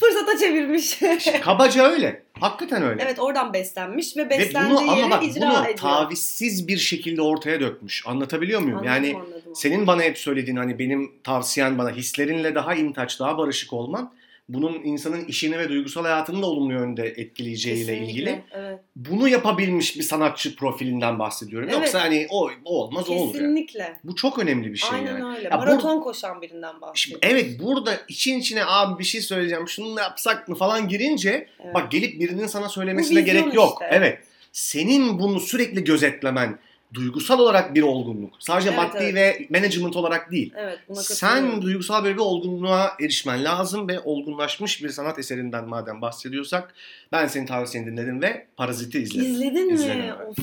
[0.00, 0.98] Fırsata çevirmiş.
[1.42, 2.22] kabaca öyle.
[2.40, 3.02] Hakikaten öyle.
[3.02, 5.76] evet oradan beslenmiş ve Ve beslendiği bunu ama yeri bak icra bunu ediyor.
[5.76, 8.02] tavizsiz bir şekilde ortaya dökmüş.
[8.06, 8.78] Anlatabiliyor muyum?
[8.78, 9.54] Anladım, yani anladım.
[9.54, 14.12] senin bana hep söylediğin hani benim tavsiyen bana hislerinle daha intaç, daha barışık olman
[14.48, 18.42] bunun insanın işini ve duygusal hayatını da olumlu yönde etkileyeceğiyle Kesinlikle, ilgili.
[18.52, 18.78] Evet.
[18.96, 21.68] Bunu yapabilmiş bir sanatçı profilinden bahsediyorum.
[21.68, 21.78] Evet.
[21.80, 23.20] Yoksa hani o, o olmaz o olur.
[23.20, 23.32] yani.
[23.32, 23.96] Kesinlikle.
[24.04, 25.36] Bu çok önemli bir şey Aynen yani.
[25.36, 25.48] öyle.
[25.48, 27.20] Ya Maraton koşan birinden Şimdi, bahsediyor.
[27.22, 31.74] evet burada için içine abi bir şey söyleyeceğim şunu da yapsak mı falan girince Evet.
[31.74, 33.78] Bak gelip birinin sana söylemesine gerek yok.
[33.82, 33.96] işte.
[33.96, 34.18] Evet.
[34.52, 36.58] Senin bunu sürekli gözetlemen
[36.94, 38.32] duygusal olarak bir olgunluk.
[38.38, 39.14] Sadece Evet, maddi evet.
[39.14, 40.52] ve management olarak değil.
[40.56, 46.02] Evet buna Sen duygusal böyle bir olgunluğa erişmen lazım ve olgunlaşmış bir sanat eserinden madem
[46.02, 46.74] bahsediyorsak
[47.12, 49.30] ben senin tavsiyeni dinledim ve Parazit'i izledim.
[49.32, 50.14] İzledin İzledim, mi?
[50.28, 50.36] Of.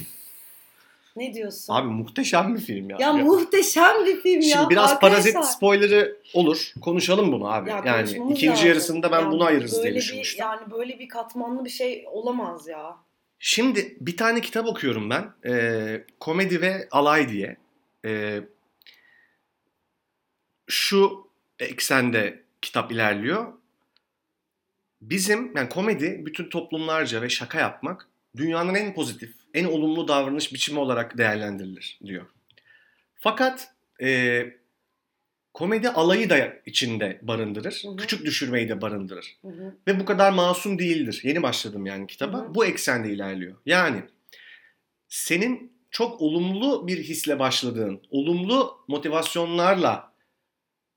[1.15, 1.73] Ne diyorsun?
[1.73, 2.97] Abi muhteşem bir film ya.
[2.99, 4.57] ya, Ya- muhteşem bir film ya.
[4.57, 4.99] Şimdi biraz Arkadaşlar.
[5.33, 6.73] Parazit spoilerı olur.
[6.81, 7.69] Konuşalım bunu abi.
[7.69, 8.67] Ya yani ikinci lazım.
[8.67, 10.45] yarısında ben Ya bunu ayırırız diye bir- düşünmüştüm.
[10.45, 12.97] Yani böyle bir katmanlı bir şey olamaz ya.
[13.39, 15.33] Şimdi bir tane kitap okuyorum ben.
[15.45, 17.57] Ee, Komedi ve Alay diye.
[18.05, 18.41] Ee,
[20.67, 21.27] şu
[21.59, 23.53] eksende kitap ilerliyor.
[25.01, 30.79] Bizim yani komedi bütün toplumlarca ve şaka yapmak dünyanın en pozitif, en olumlu davranış biçimi
[30.79, 32.25] olarak değerlendirilir diyor.
[33.19, 33.69] Fakat
[34.01, 34.41] e,
[35.55, 37.81] komedi alayı da içinde barındırır.
[37.83, 37.95] Hı hı.
[37.95, 39.37] Küçük düşürmeyi de barındırır.
[39.41, 39.75] Hı hı.
[39.87, 41.21] Ve bu kadar masum değildir.
[41.23, 42.37] Yeni başladım yani kitaba.
[42.37, 42.55] Hı hı.
[42.55, 43.55] Bu eksende ilerliyor.
[43.65, 44.03] Yani
[45.07, 50.13] senin çok olumlu bir hisle başladığın, olumlu motivasyonlarla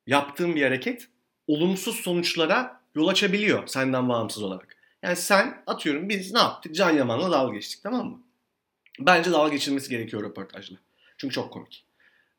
[0.07, 1.09] yaptığın bir hareket
[1.47, 4.77] olumsuz sonuçlara yol açabiliyor senden bağımsız olarak.
[5.03, 6.75] Yani sen atıyorum biz ne yaptık?
[6.75, 8.23] Can Yaman'la dalga geçtik tamam mı?
[9.01, 10.77] Bence dalga geçilmesi gerekiyor röportajla.
[11.19, 11.88] Çünkü çok komik.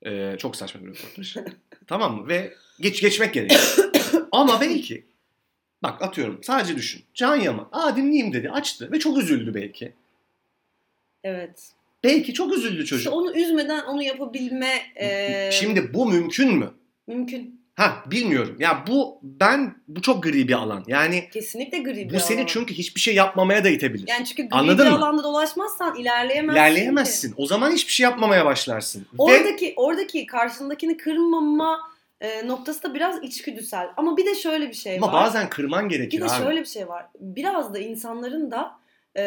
[0.06, 1.36] Ee, çok saçma bir röportaj.
[1.88, 2.28] tamam mı?
[2.28, 3.92] Ve geç geçmek gerekiyor.
[4.32, 5.06] Ama belki
[5.84, 7.04] bak atıyorum sadece düşün.
[7.14, 9.94] Can Yaman aa dinleyeyim dedi açtı ve çok üzüldü belki.
[11.24, 11.72] Evet.
[12.04, 12.98] Belki çok üzüldü çocuk.
[13.00, 16.72] İşte onu üzmeden onu yapabilme e, Şimdi bu mümkün mü?
[17.08, 17.59] mümkün.
[17.80, 18.56] Ha bilmiyorum.
[18.60, 20.84] Ya bu ben bu çok gri bir alan.
[20.88, 22.46] Yani Kesinlikle gri bir bu seni alan.
[22.46, 24.08] çünkü hiçbir şey yapmamaya da itebilir.
[24.08, 24.98] yani çünkü gri Anladın bir mı?
[24.98, 26.56] alanda dolaşmazsan ilerleyemezsin.
[26.56, 26.60] ki.
[26.70, 27.34] İlerleyemezsin.
[27.38, 29.02] O zaman hiçbir şey yapmamaya başlarsın.
[29.02, 31.80] Ve Oradaki oradaki karşındakini kırmama
[32.22, 33.88] e, noktası da biraz içgüdüsel.
[33.98, 35.14] Ama bir de şöyle bir şey ama var.
[35.14, 36.44] bazen kırman bir gerekir de abi.
[36.44, 37.06] şöyle bir şey var.
[37.20, 38.79] Biraz da insanların da
[39.16, 39.24] e,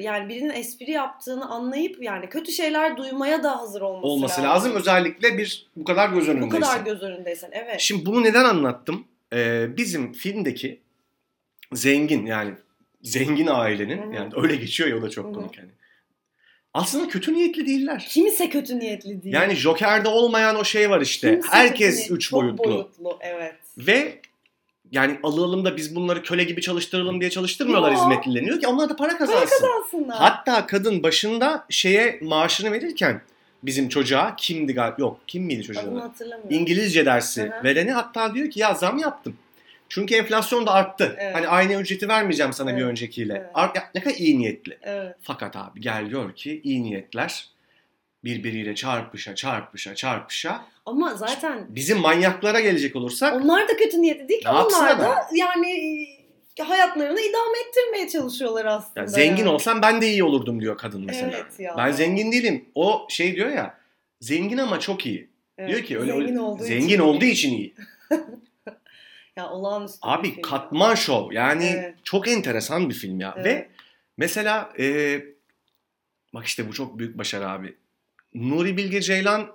[0.00, 4.74] yani birinin espri yaptığını anlayıp yani kötü şeyler duymaya da hazır olması, olması lazım.
[4.74, 6.60] Özellikle bir bu kadar göz Bu önündeyse.
[6.60, 7.80] kadar göz önündeysen evet.
[7.80, 9.06] Şimdi bunu neden anlattım?
[9.32, 10.80] Ee, bizim filmdeki
[11.72, 12.54] zengin yani
[13.02, 14.14] zengin ailenin Hı hı.
[14.14, 15.32] yani öyle geçiyor ya o da çok Hı hı.
[15.32, 15.70] komik yani.
[16.74, 18.06] Aslında kötü niyetli değiller.
[18.08, 19.34] Kimse kötü niyetli değil.
[19.34, 21.28] Yani Joker'de olmayan o şey var işte.
[21.30, 22.64] Kimse kötü Herkes üç Çok boyutlu.
[22.64, 23.54] boyutlu evet.
[23.78, 24.20] Ve
[24.92, 27.98] yani alalım da biz bunları köle gibi çalıştıralım diye çalıştırmıyorlar Yo.
[27.98, 28.46] hizmetlilerini.
[28.48, 29.66] Diyor ki onlar da para Para kazansın.
[29.66, 30.16] kazansınlar.
[30.18, 33.22] Hatta kadın başında şeye maaşını verirken
[33.62, 36.00] bizim çocuğa kimdi galiba yok kim miydi çocuğun adı?
[36.00, 36.50] hatırlamıyorum.
[36.56, 37.64] İngilizce dersi Hı hı.
[37.64, 39.36] vereni hatta diyor ki ya zam yaptım.
[39.88, 41.16] Çünkü enflasyon da arttı.
[41.18, 41.34] Evet.
[41.34, 42.90] Hani aynı ücreti vermeyeceğim sana bir Evet.
[42.90, 43.34] öncekiyle.
[43.34, 43.50] Evet.
[43.54, 44.78] Art, ne kadar iyi niyetli.
[44.82, 45.16] Evet.
[45.22, 47.48] Fakat abi gel gör ki iyi niyetler
[48.24, 50.64] birbiriyle çarpışa çarpışa çarpışa.
[50.86, 54.48] Ama zaten Bizim manyaklara gelecek olursak onlar da kötü niyetli değil ki.
[54.48, 55.70] Onlar da yani
[56.58, 59.00] e, hayatlarını idame ettirmeye çalışıyorlar aslında.
[59.00, 59.48] ya zengin yani.
[59.48, 61.30] olsam ben de iyi olurdum diyor kadın mesela.
[61.34, 61.74] Evet ya.
[61.78, 62.64] Ben zengin değilim.
[62.74, 63.78] O şey diyor ya
[64.20, 65.30] zengin ama çok iyi.
[65.58, 66.98] Evet, Diyor ki öyle zengin öyle- olduğu zengin için.
[66.98, 67.74] olduğu için iyi.
[69.36, 70.42] Ya olağanüstü bir Abi film.
[70.42, 71.32] katman şov.
[71.32, 71.94] Yani Evet.
[72.04, 73.34] çok enteresan bir film ya.
[73.36, 73.46] Evet.
[73.46, 73.68] Ve
[74.16, 75.16] mesela e,
[76.34, 77.76] bak işte bu çok büyük başarı abi.
[78.34, 79.52] Nuri Bilge Ceylan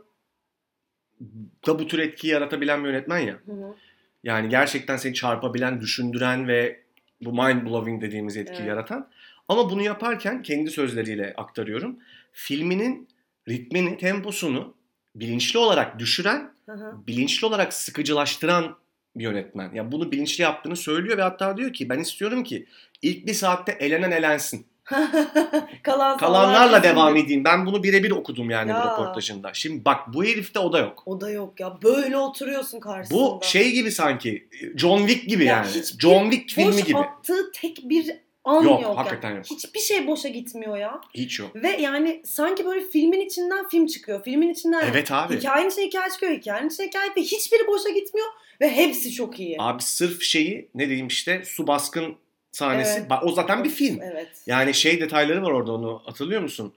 [1.68, 3.40] da bu tür etkiyi yaratabilen bir yönetmen ya.
[3.46, 3.76] Hı hı.
[4.24, 6.80] Yani gerçekten seni çarpabilen, düşündüren ve
[7.22, 8.70] bu mind blowing dediğimiz etkiyi Evet.
[8.70, 9.10] yaratan.
[9.48, 12.00] Ama bunu yaparken kendi sözleriyle aktarıyorum.
[12.32, 13.08] Filminin
[13.50, 14.76] ritmini, temposunu
[15.16, 17.08] bilinçli olarak düşüren, Hı hı.
[17.08, 18.78] bilinçli olarak sıkıcılaştıran
[19.16, 19.72] bir yönetmen.
[19.74, 22.66] Yani bunu bilinçli yaptığını söylüyor ve hatta diyor ki ben istiyorum ki
[23.02, 24.66] ilk bir saatte elenen elensin.
[25.84, 27.44] Kalan Kalanlarla devam de- edeyim.
[27.44, 28.76] Ben bunu birebir okudum yani Ya.
[28.84, 29.54] bu röportajında.
[29.54, 31.04] Şimdi bak bu herifte o da yok.
[31.06, 31.78] O da yok ya.
[31.84, 33.20] Böyle oturuyorsun karşısında.
[33.20, 35.68] Bu şey gibi sanki John Wick gibi Ya yani.
[36.00, 36.98] John Wick filmi Boş gibi.
[36.98, 38.12] attığı tek bir
[38.44, 38.98] an Yok, yok.
[38.98, 39.38] hakikaten yani.
[39.38, 39.46] yok.
[39.52, 41.02] Hiçbir şey boşa gitmiyor ya.
[41.14, 41.56] Hiç yok.
[41.56, 44.24] Ve yani sanki böyle filmin içinden film çıkıyor.
[44.24, 45.38] Filmin içinden Evet abi.
[45.38, 46.32] hikayenin içine hikaye çıkıyor.
[46.32, 48.28] Hikayenin içine hikaye ve hiçbiri boşa gitmiyor.
[48.62, 49.56] Ve hepsi çok iyi.
[49.60, 52.16] Abi sırf şeyi ne diyeyim işte su baskın
[52.56, 53.00] sahnesi.
[53.00, 53.12] Evet.
[53.24, 54.00] O zaten bir film.
[54.02, 54.28] Evet.
[54.48, 56.74] Yani şey detayları var orada onu hatırlıyor musun?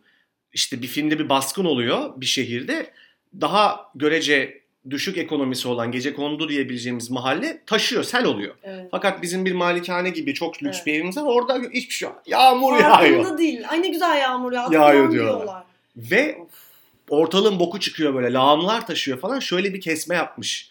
[0.53, 2.91] İşte bir filmde bir baskın oluyor bir şehirde.
[3.41, 4.61] Daha görece
[4.91, 8.55] düşük ekonomisi olan gece kondu diyebileceğimiz mahalle taşıyor, sel oluyor.
[8.63, 8.89] evet.
[8.91, 10.87] Fakat bizim bir malikane gibi çok lüks Evet.
[10.87, 11.23] bir evimiz var.
[11.23, 12.23] Orada hiçbir şey yok.
[12.27, 13.17] Yağmur yağıyor.
[13.23, 13.61] Farkında değil.
[13.69, 14.75] Ay ne güzel yağmur yağdı.
[14.75, 15.63] Yağıyor falan diyorlar.
[15.97, 16.49] Ve Of.
[17.09, 18.33] ortalığın boku çıkıyor böyle.
[18.33, 19.39] Lağımlar taşıyor falan.
[19.39, 20.71] Şöyle bir kesme yapmış.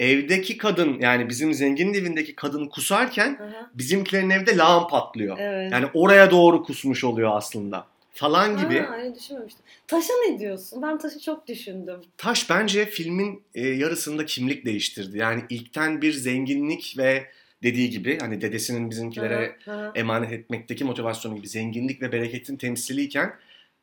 [0.00, 3.52] Evdeki kadın yani bizim zenginin evindeki kadın kusarken hı.
[3.74, 5.38] bizimkilerin evde lağım patlıyor.
[5.40, 5.72] Evet.
[5.72, 7.86] Yani oraya doğru kusmuş oluyor aslında.
[8.12, 8.78] Falan gibi.
[8.78, 9.64] Ha, öyle düşünmemiştim.
[9.86, 10.82] Taşa ne diyorsun?
[10.82, 12.00] Ben taşı çok düşündüm.
[12.16, 15.18] Taş bence filmin e, yarısında kimlik değiştirdi.
[15.18, 17.26] Yani ilkten bir zenginlik ve
[17.62, 19.92] dediği gibi hani dedesinin bizimkilere Hı hı.
[19.94, 23.32] emanet etmekteki motivasyonu gibi zenginlik ve bereketin temsiliyken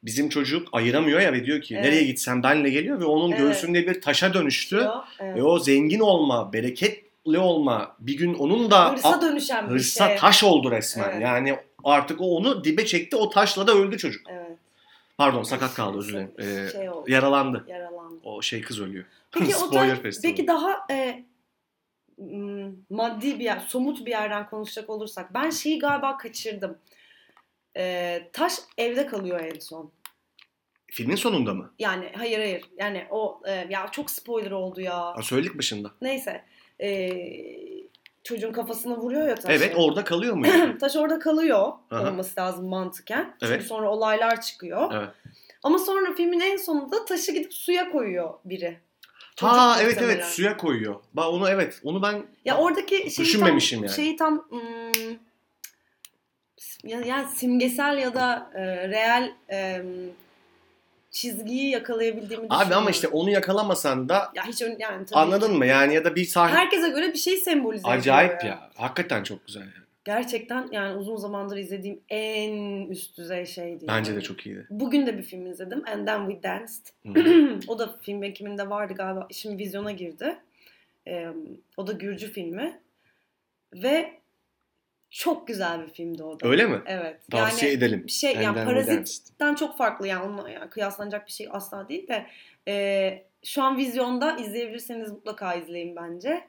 [0.03, 1.85] bizim çocuk ayıramıyor ya ve diyor ki Evet.
[1.85, 3.39] nereye gitsem benle geliyor ve onun Evet.
[3.41, 4.87] göğsünde bir taşa dönüştü.
[5.19, 5.37] Evet.
[5.37, 10.17] Ve o zengin olma, bereketli olma bir gün onun da Hırsa dönüşen bir hırsa şey.
[10.17, 11.09] taş oldu resmen.
[11.09, 11.21] Evet.
[11.21, 13.15] Yani artık o onu dibe çekti.
[13.15, 14.21] O taşla da öldü çocuk.
[14.29, 14.57] Evet.
[15.17, 16.31] Pardon sakat kaldı özür dilerim.
[16.39, 17.11] Ee, Şey oldu.
[17.11, 17.65] yaralandı.
[17.67, 18.19] Yaralandı.
[18.23, 19.05] O şey kız ölüyor.
[19.31, 20.35] Peki o Spoiler tarz, festivali.
[20.35, 21.23] peki daha e,
[22.89, 26.77] maddi bir yer, somut bir yerden konuşacak olursak ben şeyi galiba kaçırdım.
[27.77, 29.91] E, taş evde kalıyor en son.
[30.91, 31.73] Filmin sonunda mı?
[31.79, 32.65] Yani hayır hayır.
[32.77, 34.97] Yani o e, ya çok spoiler oldu ya.
[34.99, 35.91] Ha, söyledik başında.
[36.01, 36.45] Neyse.
[36.81, 37.09] E,
[38.23, 39.53] çocuğun kafasına vuruyor ya taşı.
[39.63, 40.47] Evet orada kalıyor mu?
[40.47, 40.77] yani?
[40.79, 42.09] Taş orada kalıyor Aha.
[42.09, 43.35] olması lazım mantıken.
[43.39, 43.63] Çünkü Evet.
[43.65, 44.91] sonra olaylar çıkıyor.
[44.93, 45.09] Evet.
[45.63, 48.79] Ama sonra filmin en sonunda taşı gidip suya koyuyor biri.
[49.39, 50.29] ha Çocuk evet evet muhtemelen.
[50.29, 50.95] suya koyuyor.
[51.13, 53.95] Ba onu evet onu ben Ya oradaki şeyi tam, Düşünmemişim yani.
[53.95, 54.59] şeyi tam hmm,
[55.11, 55.17] ya-
[56.83, 59.81] yani simgesel ya da e, real e,
[61.11, 62.89] çizgiyi yakalayabildiğimi Abi ama düşünüyorum.
[62.89, 65.53] işte onu yakalamasan da ya hiç ön- yani tabii anladın ki.
[65.57, 65.65] mı?
[65.65, 68.69] Yani ya da bir sahne Herkese göre bir şey sembolize ediyor acayip ya.
[68.75, 69.61] Hakikaten çok güzel.
[69.61, 69.71] Yani.
[70.05, 73.85] Gerçekten yani uzun zamandır izlediğim en üst düzey şeydi.
[73.87, 74.21] Bence yani.
[74.21, 74.67] de çok iyiydi.
[74.69, 75.83] Bugün de bir film izledim.
[75.87, 76.85] And Then We Danced.
[77.67, 79.27] O da film ekiminde vardı galiba.
[79.31, 80.37] Şimdi vizyona girdi.
[81.07, 81.27] Ee,
[81.77, 82.79] o da Gürcü filmi.
[83.73, 84.13] Ve
[85.13, 86.47] çok güzel bir filmdi o da.
[86.47, 86.81] Öyle mi?
[86.85, 87.21] Evet.
[87.31, 88.03] Tavsiye yani edelim.
[88.05, 88.65] bir şey And yani.
[88.65, 92.25] Parazit'ten çok farklı yani onunla yani kıyaslanacak bir şey asla değil de
[92.67, 96.47] e, şu an vizyonda izleyebilirseniz mutlaka izleyin bence.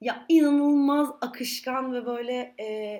[0.00, 2.98] Ya inanılmaz akışkan ve böyle e,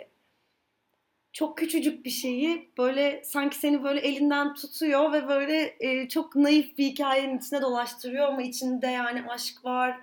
[1.33, 6.79] çok küçücük bir şeyi böyle sanki seni böyle elinden tutuyor ve böyle e, çok naif
[6.79, 10.01] bir hikayenin içine dolaştırıyor ama içinde yani aşk var,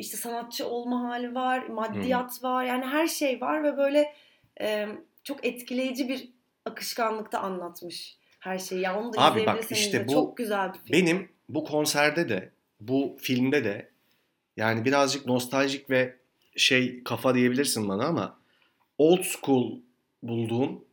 [0.00, 4.14] işte sanatçı olma hali var, maddiyat var yani her şey var ve böyle
[4.60, 4.88] e,
[5.24, 6.28] çok etkileyici bir
[6.64, 8.80] akışkanlıkta anlatmış her şeyi.
[8.80, 10.92] Ya onu da Abi bak işte bu çok güzel bir film.
[10.92, 13.90] Benim bu konserde de bu filmde de
[14.56, 16.16] yani birazcık nostaljik ve
[16.56, 18.38] şey kafa diyebilirsin bana ama
[18.98, 19.78] old school
[20.22, 20.84] bulduğum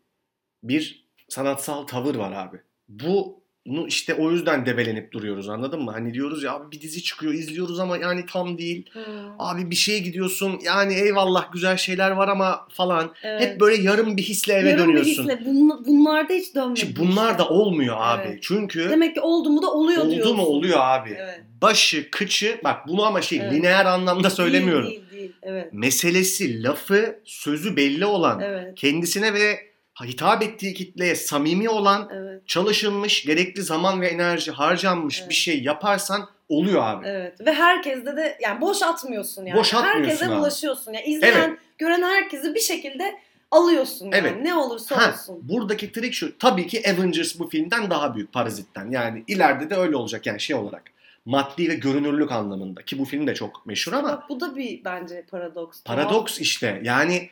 [0.63, 2.57] bir sanatsal tavır var abi.
[2.89, 3.39] Bunu
[3.87, 5.91] işte o yüzden debelenip duruyoruz anladın mı?
[5.91, 8.89] Hani diyoruz ya abi bir dizi çıkıyor izliyoruz ama yani tam değil.
[8.93, 8.99] Hı,
[9.39, 13.11] Abi bir şeye gidiyorsun yani eyvallah güzel şeyler var ama falan.
[13.23, 13.41] evet.
[13.41, 15.23] Hep böyle yarım bir hisle eve Yarım bir dönüyorsun.
[15.23, 15.33] hisle.
[15.33, 16.79] Bun- bunlarda hiç dönmedi.
[16.79, 17.37] Şimdi bunlar işte.
[17.39, 18.23] da olmuyor abi.
[18.27, 18.39] Evet.
[18.41, 20.35] Çünkü Demek ki oldu mu da oluyor oldu diyorsun.
[20.37, 21.15] mu oluyor abi.
[21.17, 21.41] Evet.
[21.61, 23.53] Başı, kıçı bak bunu ama şey Evet.
[23.53, 24.87] lineer anlamda söylemiyorum.
[24.89, 25.31] Değil değil değil.
[25.41, 25.73] Evet.
[25.73, 28.75] Meselesi, lafı, sözü belli olan, Evet.
[28.75, 29.66] kendisine ve
[30.05, 32.47] hitap ettiği kitleye samimi olan, Evet.
[32.47, 35.29] çalışılmış, gerekli zaman ve enerji harcanmış Evet.
[35.29, 37.07] bir şey yaparsan oluyor abi.
[37.07, 37.45] Evet.
[37.45, 39.57] Ve herkeste de yani boş atmıyorsun yani.
[39.59, 40.35] Boş atmıyorsun Herkese abi.
[40.37, 40.93] bulaşıyorsun.
[40.93, 43.15] Yani izleyen, gören herkesi bir şekilde
[43.51, 44.15] alıyorsun yani.
[44.15, 44.33] Evet.
[44.41, 45.39] Ne olursa Ha, olsun.
[45.41, 46.37] buradaki trik şu.
[46.37, 48.91] Tabii ki Avengers bu filmden daha büyük Parazit'ten.
[48.91, 50.83] Yani ileride de öyle olacak yani şey olarak.
[51.25, 52.81] Maddi ve görünürlük anlamında.
[52.81, 55.83] Ki bu film de çok meşhur ama Bak bu da bir bence paradoks.
[55.83, 56.81] Paradoks işte.
[56.83, 57.29] Yani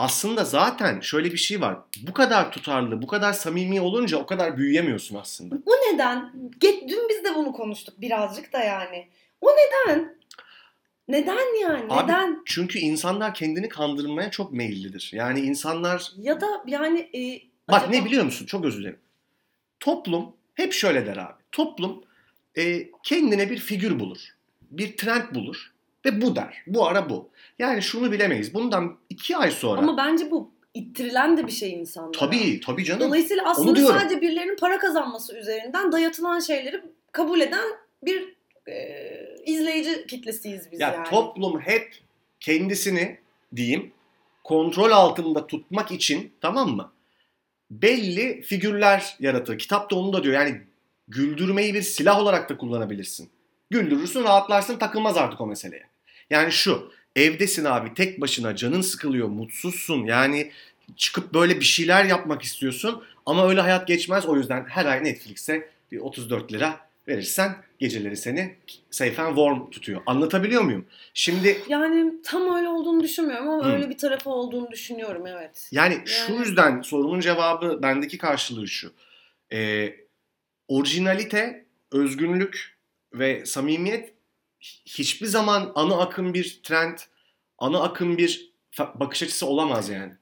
[0.00, 1.78] aslında zaten şöyle bir şey var.
[2.02, 5.54] Bu kadar tutarlı, bu kadar samimi olunca o kadar büyüyemiyorsun aslında.
[5.66, 6.32] O neden?
[6.60, 9.08] Get, dün biz de bunu konuştuk birazcık da yani.
[9.40, 10.14] O neden?
[11.08, 11.84] Neden yani?
[11.88, 12.42] Abi, Neden?
[12.46, 15.10] Çünkü insanlar kendini kandırmaya çok meyillidir.
[15.14, 18.46] Yani insanlar Ya da yani e, bak acaba- ne biliyor musun?
[18.46, 18.98] Çok özür dilerim.
[19.80, 21.42] Toplum hep şöyle der abi.
[21.52, 22.04] Toplum
[22.58, 24.18] e, kendine bir figür bulur.
[24.70, 25.72] Bir trend bulur
[26.04, 26.62] ve bu der.
[26.66, 27.30] Bu ara bu.
[27.58, 28.54] Yani şunu bilemeyiz.
[28.54, 32.12] Bundan iki ay sonra Ama bence bu ittirilen de bir şey insanlara.
[32.12, 33.00] tabii tabii canım.
[33.00, 36.82] Dolayısıyla aslında sadece birilerinin para kazanması üzerinden dayatılan şeyleri
[37.12, 37.64] kabul eden
[38.02, 38.34] bir
[38.68, 38.74] e,
[39.46, 41.08] izleyici kitlesiyiz biz Ya yani.
[41.10, 41.94] toplum hep
[42.40, 43.18] kendisini
[43.56, 43.92] diyeyim
[44.44, 46.92] kontrol altında tutmak için tamam mı?
[47.70, 49.58] Belli figürler yaratır.
[49.58, 50.34] Kitap da onu da diyor.
[50.34, 50.60] Yani
[51.08, 53.30] güldürmeyi bir silah olarak da kullanabilirsin.
[53.70, 55.86] Güldürürsün, rahatlarsın, takılmaz artık o meseleye.
[56.30, 60.04] Yani şu, evdesin abi tek başına, canın sıkılıyor, mutsuzsun.
[60.04, 60.52] Yani
[60.96, 64.26] çıkıp böyle bir şeyler yapmak istiyorsun ama öyle hayat geçmez.
[64.26, 68.56] O yüzden her ay Netflix'e bir 34 lira verirsen geceleri seni
[69.02, 70.02] and warm tutuyor.
[70.06, 70.86] Anlatabiliyor muyum?
[71.14, 73.72] Şimdi Yani tam öyle olduğunu düşünmüyorum ama Hı.
[73.72, 75.68] öyle bir tarafı olduğunu düşünüyorum evet.
[75.72, 78.92] yani şu Yani- yüzden sorunun cevabı bendeki karşılığı şu.
[79.52, 79.96] Ee,
[80.68, 82.79] orijinalite, özgünlük
[83.14, 84.14] ve samimiyet
[84.86, 86.98] hiçbir zaman ana akım bir trend,
[87.58, 90.12] ana akım bir bakış açısı olamaz yani.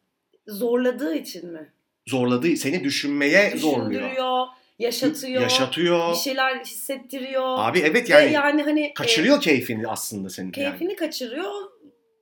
[0.46, 1.72] Zorladığı için mi?
[2.07, 4.46] Zorladığı, seni düşünmeye zorluyor.
[4.79, 6.12] Yaşatıyor, Yaşatıyor.
[6.12, 7.59] bir şeyler hissettiriyor.
[7.59, 10.53] Abi evet Ve yani, yani hani kaçırıyor e, keyfini aslında senin.
[10.57, 10.70] yani.
[10.70, 11.53] keyfini kaçırıyor.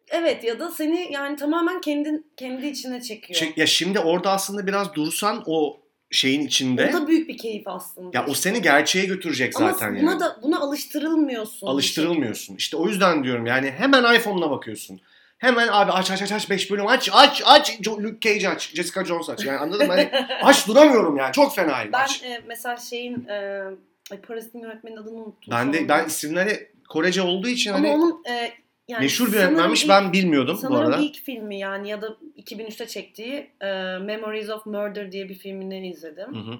[0.08, 3.40] Evet ya da seni yani tamamen kendin kendi içine çekiyor.
[3.40, 7.68] Çek- ya şimdi orada aslında biraz dursan o şeyin içinde O da büyük bir keyif
[7.68, 8.18] aslında.
[8.18, 10.20] ya o seni gerçeğe götürecek Ama zaten buna yani.
[10.20, 11.66] da buna alıştırılmıyorsun.
[11.66, 12.56] Alıştırılmıyorsun.
[12.56, 15.00] İşte o yüzden diyorum yani hemen iPhone'una bakıyorsun.
[15.38, 19.04] Hemen abi aç aç aç aç 5 bölüm aç aç aç Luke Cage aç Jessica
[19.04, 19.92] Jones aç yani anladın mı?
[19.92, 20.10] Hani
[20.42, 22.22] aç duramıyorum yani çok fenayım Ben aç.
[22.24, 23.62] e, mesela şeyin e,
[24.10, 25.50] ay Parazit'in yönetmenin adını unuttum.
[25.50, 28.52] Ben de ben isimleri Korece olduğu için Ama hani onun e,
[28.88, 30.96] yani meşhur bir sanırım yönetmenmiş ilk- ben bilmiyordum bu Sanırım arada.
[31.02, 33.66] ilk filmi yani ya da 2003'te çektiği e,
[33.98, 36.34] Memories of Murder diye bir filmini izledim.
[36.34, 36.58] Hı hı.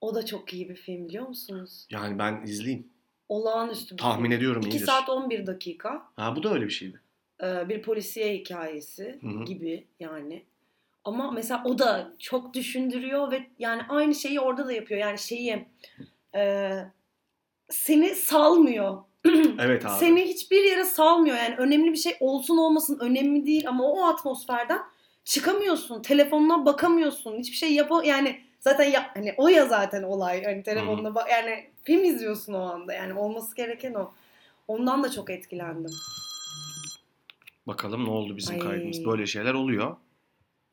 [0.00, 1.86] O da çok iyi bir film biliyor musunuz?
[1.90, 2.88] Yani ben izleyeyim.
[3.28, 4.32] Olağanüstü bir Tahmin film.
[4.32, 4.86] ediyorum 2 iyidir.
[4.86, 6.02] saat 11 dakika.
[6.16, 7.00] Ha bu da öyle bir şeydi.
[7.42, 9.44] e, bir polisiye hikayesi Hı hı.
[9.44, 10.44] gibi yani.
[11.04, 15.00] Ama mesela o da çok düşündürüyor ve yani aynı şeyi orada da yapıyor.
[15.00, 15.66] Yani şeyi
[16.34, 16.70] e,
[17.70, 19.02] seni salmıyor.
[19.60, 19.98] Evet abi.
[19.98, 21.36] Seni hiçbir yere salmıyor.
[21.36, 24.80] Yani önemli bir şey olsun olmasın önemli değil ama o atmosferden
[25.24, 26.02] çıkamıyorsun.
[26.02, 27.38] Telefonuna bakamıyorsun.
[27.38, 30.44] Hiçbir şey yap yani Zaten ya, hani o ya zaten olay.
[30.44, 32.92] Hani telefonla bak yani film izliyorsun o anda.
[32.92, 34.12] Yani olması gereken o.
[34.68, 35.90] Ondan da çok etkilendim.
[37.66, 38.60] Bakalım ne oldu bizim Ay.
[38.60, 39.04] kaydımız.
[39.04, 39.96] Böyle şeyler oluyor.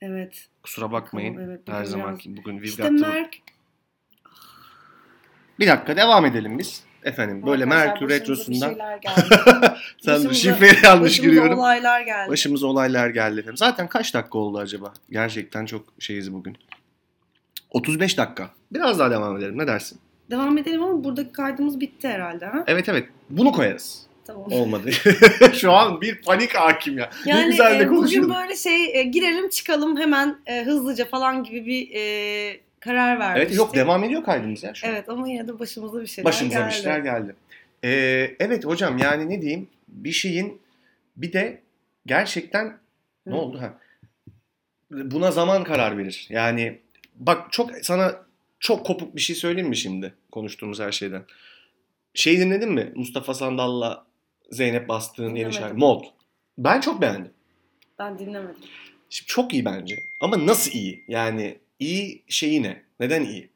[0.02, 0.48] Evet.
[0.64, 1.34] Kusura bakmayın.
[1.34, 3.38] Tamam, evet, Her zamanki bugün we've İşte Merk
[5.60, 6.84] Bir dakika devam edelim biz.
[7.06, 11.60] Efendim böyle Arkadaşlar, Merkür başımıza Retrosu'ndan sen şifreyi yanlış giriyorum.
[11.60, 12.30] olaylar geldi.
[12.32, 13.58] Başımıza olaylar geldi efendim.
[13.58, 14.94] Zaten kaç dakika oldu acaba?
[15.10, 16.58] Gerçekten çok şeyiz bugün.
[17.72, 18.50] 35 dakika.
[18.72, 19.58] Biraz daha devam edelim.
[19.58, 20.00] Ne dersin?
[20.30, 22.46] Devam edelim ama buradaki kaydımız bitti herhalde.
[22.46, 22.64] Ha?
[22.68, 23.10] Evet evet.
[23.30, 24.02] Bunu koyarız.
[24.28, 24.46] Tamam.
[24.52, 24.92] Olmadı.
[25.54, 27.10] Şu an bir panik hakim ya.
[27.26, 31.44] ne Yani güzel de e, bugün böyle şey e, girelim çıkalım hemen e, hızlıca falan
[31.44, 33.48] gibi bir e, karar vermiştik.
[33.48, 34.92] Evet yok devam ediyor kaydımız ya şu an.
[34.94, 36.70] Evet ama yine de başımıza bir şeyler Başımıza geldi.
[36.70, 37.36] bir şeyler geldi.
[37.84, 40.62] Ee, evet hocam yani ne diyeyim bir şeyin
[41.18, 41.62] bir de
[42.06, 42.78] gerçekten
[43.26, 43.38] ne Hı.
[43.38, 43.74] oldu ha?
[44.92, 46.28] Buna zaman karar verir.
[46.30, 46.80] Yani
[47.16, 48.16] bak çok sana
[48.60, 51.24] çok kopuk bir şey söyleyeyim mi şimdi konuştuğumuz her şeyden?
[52.14, 52.92] Şey dinledin mi?
[52.96, 54.06] Mustafa Sandal'la
[54.52, 56.04] Zeynep Bastık'ın yeni şarkı Mod.
[56.58, 57.32] Ben çok beğendim.
[58.00, 58.56] Ben dinlemedim.
[59.10, 59.96] Şimdi çok iyi bence.
[60.22, 61.04] Ama nasıl iyi?
[61.08, 62.84] Yani iyi şeyi ne?
[63.00, 63.50] Neden iyi?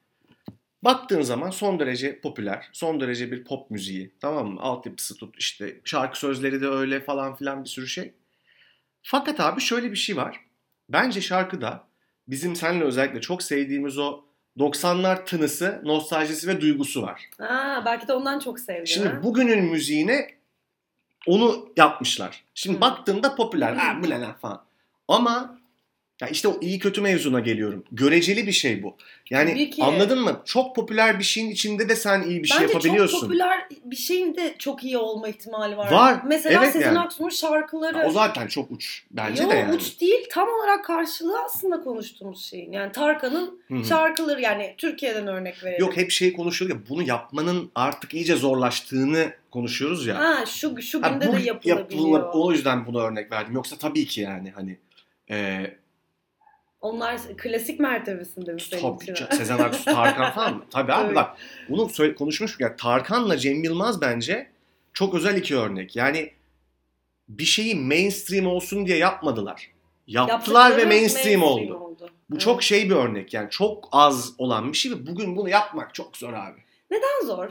[0.83, 4.13] Baktığın zaman son derece popüler, son derece bir pop müziği.
[4.19, 4.61] Tamam mı?
[4.61, 8.13] Altyapısı tut işte şarkı sözleri de öyle falan filan bir sürü şey.
[9.01, 10.39] Fakat abi şöyle bir şey var.
[10.89, 11.87] Bence şarkıda
[12.27, 14.23] bizim seninle özellikle çok sevdiğimiz o
[14.57, 17.29] 90'lar tınısı, nostaljisi ve duygusu var.
[17.37, 18.87] Ha, belki de ondan çok sevdim.
[18.87, 19.23] Şimdi ha?
[19.23, 20.27] bugünün müziğine
[21.27, 22.43] onu yapmışlar.
[22.53, 22.81] Şimdi Hı.
[22.81, 23.73] baktığımda popüler.
[23.73, 24.63] Ha bu ne lan falan.
[25.07, 25.58] Ama
[26.21, 27.83] ya işte o iyi kötü mevzuna geliyorum.
[27.91, 28.95] Göreceli bir şey bu.
[29.29, 30.41] Yani anladın mı?
[30.45, 33.19] Çok popüler bir şeyin içinde de sen iyi bir şey Bence yapabiliyorsun.
[33.19, 35.91] çok popüler bir şeyin de çok iyi olma ihtimali var.
[35.91, 36.21] Var.
[36.25, 36.99] Mesela Evet Sezen yani.
[36.99, 37.97] Aksu'nun şarkıları.
[37.97, 39.03] Ya o zaten çok uç.
[39.11, 39.75] Bence Yo, de yani.
[39.75, 42.71] uç değil tam olarak karşılığı aslında konuştuğumuz şeyin.
[42.71, 45.81] Yani Tarkan'ın şarkıları yani Türkiye'den örnek verelim.
[45.81, 50.17] Yok hep şey konuşuyor ya bunu yapmanın artık iyice zorlaştığını konuşuyoruz ya.
[50.19, 51.79] Ha şu şu Ha, günde bu de yapılabiliyor.
[51.79, 53.53] yapılır- o yüzden buna örnek verdim.
[53.53, 54.77] Yoksa tabii ki yani hani
[55.31, 55.65] e,
[56.81, 59.25] Onlar klasik mertebesinde mi senin Tabii için?
[59.31, 60.65] Sezen Aksu, Tarkan falan mı?
[60.71, 61.37] Tabii abi bak
[61.69, 62.75] bunu söyle, konuşmuştuk ya.
[62.75, 64.51] Tarkan'la Cem Yılmaz bence
[64.93, 65.95] çok özel iki örnek.
[65.95, 66.33] Yani
[67.29, 69.71] bir şeyi mainstream olsun diye yapmadılar.
[70.07, 71.95] Yaptılar ve Yaptıkları mainstream, oldu.
[72.29, 72.41] Bu Evet.
[72.41, 76.17] çok şey bir örnek yani çok az olan bir şey ve bugün bunu yapmak çok
[76.17, 76.59] zor abi.
[76.91, 77.49] Neden zor?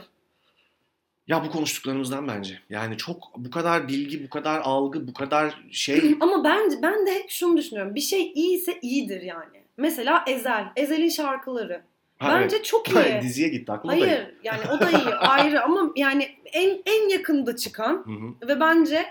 [1.29, 2.59] Ya bu konuştuklarımızdan bence.
[2.69, 6.17] Yani çok bu kadar bilgi, bu kadar algı, bu kadar şey.
[6.19, 7.95] Ama ben ben de hep şunu düşünüyorum.
[7.95, 9.63] Bir şey iyiyse iyidir yani.
[9.77, 10.65] Mesela Ezel.
[10.75, 11.81] Ezel'in şarkıları.
[12.19, 12.65] Ha, Bence evet.
[12.65, 13.21] çok iyi.
[13.21, 14.01] Diziye gitti aklıma da.
[14.01, 18.47] Hayır yani o da iyi ayrı ama yani en en yakında çıkan Hı hı.
[18.49, 19.05] ve bence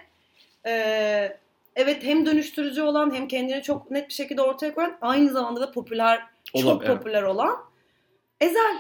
[0.67, 0.73] e,
[1.77, 5.73] evet hem dönüştürücü olan hem kendini çok net bir şekilde ortaya koyan aynı zamanda da
[5.73, 6.99] popüler çok Olab- evet.
[6.99, 7.57] popüler olan
[8.41, 8.77] Ezel.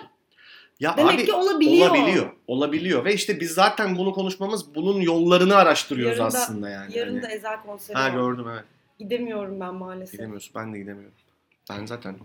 [0.80, 1.90] Ya Demek abi, ki olabiliyor.
[1.90, 2.30] Olabiliyor.
[2.46, 3.04] Olabiliyor.
[3.04, 6.98] Ve işte biz zaten bunu konuşmamız bunun yollarını araştırıyoruz Yarın da- aslında yani.
[6.98, 8.10] Yarın Hani- da Ezel konseri Ha var.
[8.10, 8.64] gördüm evet.
[8.98, 10.12] Gidemiyorum ben maalesef.
[10.12, 10.52] Gidemiyorsun.
[10.54, 11.14] Ben de gidemiyorum.
[11.70, 12.16] Ben zaten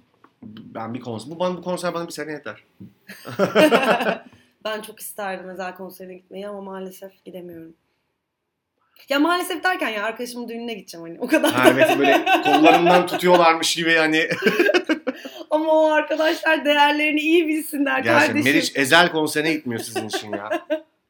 [0.44, 2.64] ben bir konser bu bana bu konser bana bir sene yeter.
[4.66, 7.74] ben çok isterdim Ezel konserine gitmeyi ama maalesef gidemiyorum.
[9.10, 11.52] Ya maalesef derken ya arkadaşımın düğününe gideceğim hani o kadar.
[11.52, 14.28] Ha, evet böyle kollarından tutuyorlarmış gibi yani.
[15.54, 18.54] Ama o arkadaşlar değerlerini iyi bilsinler Gerçekten kardeşim.
[18.54, 20.68] Meriç Ezel konserine gitmiyor sizin için ya.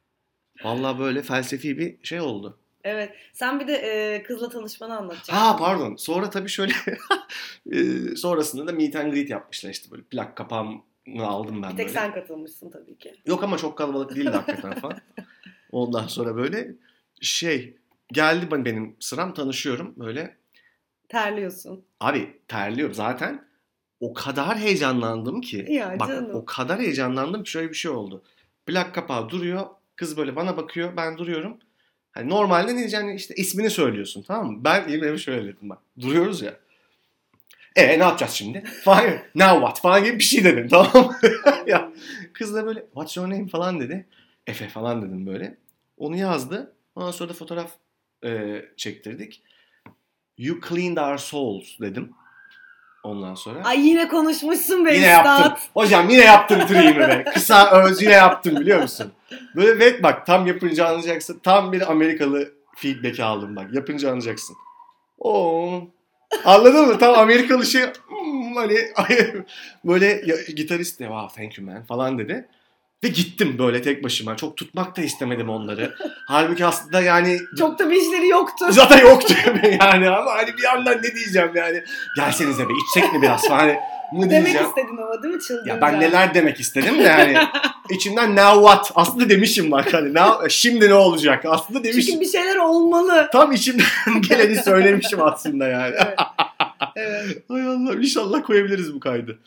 [0.63, 2.57] Vallahi böyle felsefi bir şey oldu.
[2.83, 3.13] Evet.
[3.33, 5.33] Sen bir de e, kızla tanışmanı anlatacaksın.
[5.33, 5.95] Ha pardon.
[5.95, 6.73] Sonra tabii şöyle
[7.71, 7.83] e,
[8.15, 10.81] sonrasında da meet and greet yapmışlar işte böyle plak kapağımı
[11.19, 11.99] aldım ben Bir tek böyle.
[11.99, 13.15] sen katılmışsın tabii ki.
[13.25, 14.97] Yok ama çok kalabalık değildi hakikaten falan.
[15.71, 16.71] Ondan sonra böyle
[17.21, 17.77] şey
[18.11, 20.37] geldi ben- benim sıram tanışıyorum böyle.
[21.09, 21.85] Terliyorsun.
[21.99, 23.52] Abi terliyorum zaten.
[24.03, 25.65] O kadar heyecanlandım ki.
[25.69, 26.35] Ya bak canım.
[26.35, 28.23] o kadar heyecanlandım ki şöyle bir şey oldu.
[28.65, 29.65] Plak kapağı duruyor.
[29.95, 30.97] Kız böyle bana bakıyor.
[30.97, 31.57] Ben duruyorum.
[32.11, 34.63] Hani normalde ne diyeceğim işte ismini söylüyorsun tamam mı?
[34.63, 35.79] Ben yemin şöyle dedim bak.
[35.99, 36.53] Duruyoruz ya.
[37.75, 38.63] E ne yapacağız şimdi?
[38.83, 39.81] Falan Now what?
[39.81, 41.15] Falan gibi bir şey dedim tamam mı?
[41.67, 41.91] ya,
[42.33, 44.05] kız da böyle what's your name falan dedi.
[44.47, 45.57] Efe falan dedim böyle.
[45.97, 46.73] Onu yazdı.
[46.95, 47.71] Ondan sonra da fotoğraf
[48.25, 49.41] e, çektirdik.
[50.37, 52.13] You cleaned our souls dedim.
[53.03, 53.63] Ondan sonra.
[53.63, 55.39] Ay yine konuşmuşsun be Yine üstad.
[55.39, 55.53] yaptım.
[55.73, 57.25] Hocam yine yaptım triğimi be.
[57.33, 59.11] Kısa öz yine yaptım biliyor musun?
[59.55, 61.39] Böyle ve bak tam yapınca anlayacaksın.
[61.43, 63.73] Tam bir Amerikalı feedback aldım bak.
[63.73, 64.55] Yapınca anlayacaksın.
[65.19, 65.81] Oo.
[66.45, 66.97] Anladın mı?
[66.97, 68.77] Tam Amerikalı şey hmm, hani
[69.85, 72.47] böyle ya, gitarist de wow thank you man falan dedi.
[73.03, 74.35] Ve gittim böyle tek başıma.
[74.37, 75.95] Çok tutmak da istemedim onları.
[76.27, 78.65] Halbuki aslında yani Çok da bir işleri yoktu.
[78.69, 79.33] Zaten yoktu
[79.79, 81.83] yani ama hani bir yandan ne diyeceğim yani.
[82.17, 83.59] Gelsenize be içsek mi biraz falan.
[83.59, 83.77] Hani
[84.13, 84.67] mı Demek diyeceğim?
[84.67, 85.73] istedin ama değil mi çılgınca?
[85.73, 87.37] Ya ben neler demek istedim de yani
[87.89, 88.91] içimden now what?
[88.95, 91.45] Aslında demişim bak hani now, şimdi ne olacak?
[91.45, 92.01] Aslında demişim.
[92.01, 93.29] Çünkü bir şeyler olmalı.
[93.31, 93.85] Tam içimden
[94.29, 95.95] geleni söylemişim aslında yani.
[95.95, 96.17] Evet.
[96.95, 97.43] evet.
[97.49, 99.39] Hay Allah inşallah koyabiliriz bu kaydı.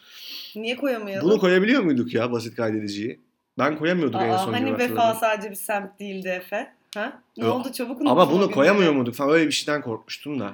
[0.57, 1.31] Niye koyamayalım?
[1.31, 3.26] Bunu koyabiliyor muyduk ya basit kaydediciyi?
[3.59, 6.73] Ben koyamıyorduk en Aa, son hani vefa sadece bir semt değildi Efe.
[6.95, 7.23] Ha?
[7.37, 7.57] Ne Yok.
[7.57, 10.53] oldu çabuk unuttun Ama bunu koyamıyor muyduk falan öyle bir şeyden korkmuştum da.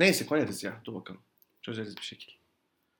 [0.00, 1.20] Neyse koyarız ya dur bakalım.
[1.62, 2.32] Çözeriz bir şekilde.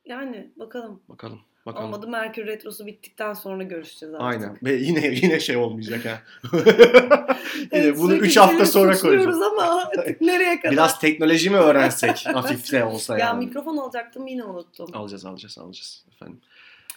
[0.04, 1.00] Yani bakalım.
[1.08, 1.40] Bakalım.
[1.66, 1.86] Bakalım.
[1.86, 4.26] Olmadı Merkür Retrosu bittikten sonra görüşeceğiz artık.
[4.42, 4.58] Aynen.
[4.62, 6.22] Ve yine yine şey olmayacak ha.
[7.56, 9.42] yine Evet, bunu sürekli 3 hafta sonra koyacağız.
[9.42, 9.90] ama
[10.20, 10.72] nereye kadar?
[10.72, 13.44] Biraz teknoloji mi öğrensek hafifte olsa ya yani.
[13.46, 14.90] mikrofon alacaktım yine unuttum.
[14.92, 16.40] Alacağız alacağız alacağız efendim.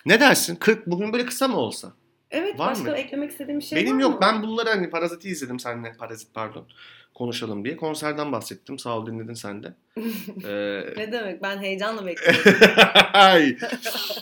[0.06, 0.56] Ne dersin?
[0.56, 1.92] 40 bugün böyle kısa mı olsa?
[2.32, 2.98] Evet Var başka mı?
[2.98, 4.12] eklemek istediğim bir şey Benim var yok.
[4.14, 4.20] mı?
[4.22, 5.94] Ben bunları hani Parazit'i izledim seninle.
[5.94, 6.68] Parazit pardon.
[7.14, 7.78] Konuşalım diye.
[7.78, 8.80] Konserden bahsettim.
[8.80, 9.74] Sağ ol dinledin sen de.
[10.48, 12.52] Ee, Ne demek ben heyecanla bekliyorum.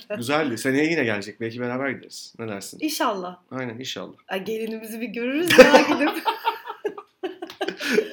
[0.18, 0.58] Güzeldi.
[0.58, 1.42] Seneye yine gelecek.
[1.42, 2.34] Belki beraber gideriz.
[2.40, 2.78] Ne dersin?
[2.82, 3.38] İnşallah.
[3.52, 4.14] Aynen inşallah.
[4.28, 6.24] Ay, gelinimizi bir görürüz ya gidip.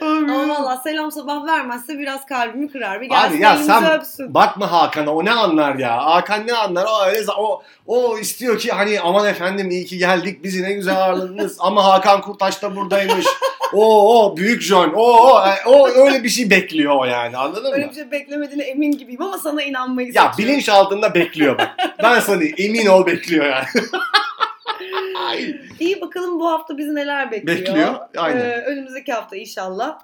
[0.07, 3.00] Ama valla selam sabah vermezse biraz kalbimi kırar.
[3.00, 4.34] Bir gelsin Abi ya elimizi sen öpsün.
[4.34, 6.04] bakma Hakan'a o ne anlar ya.
[6.07, 6.84] Hakan ne anlar?
[6.86, 10.96] O öyle o o istiyor ki hani aman efendim iyi ki geldik bizi ne güzel
[11.04, 13.26] ağırladınız ama Hakan Kurtaş da buradaymış.
[13.72, 14.92] O o büyük John.
[14.96, 17.90] O o o öyle bir şey bekliyor o yani anladın Öyle mı?
[17.90, 20.38] bir şey beklemediğine emin gibiyim ama sana inanmayı Ya seçiyorum.
[20.38, 21.70] bilinç altında bekliyor bak.
[22.02, 23.66] Ben sana diyeyim, emin ol bekliyor yani.
[25.81, 27.59] İyi bakalım bu hafta bizi neler bekliyor.
[27.59, 28.41] Bekliyor, aynen.
[28.41, 29.99] Ee, önümüzdeki hafta inşallah.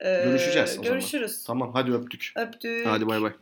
[0.00, 0.98] ee, Görüşeceğiz o zaman.
[0.98, 1.44] Görüşürüz.
[1.44, 2.32] tamam hadi öptük.
[2.36, 2.86] Öptük.
[2.86, 3.32] Hadi bay bay.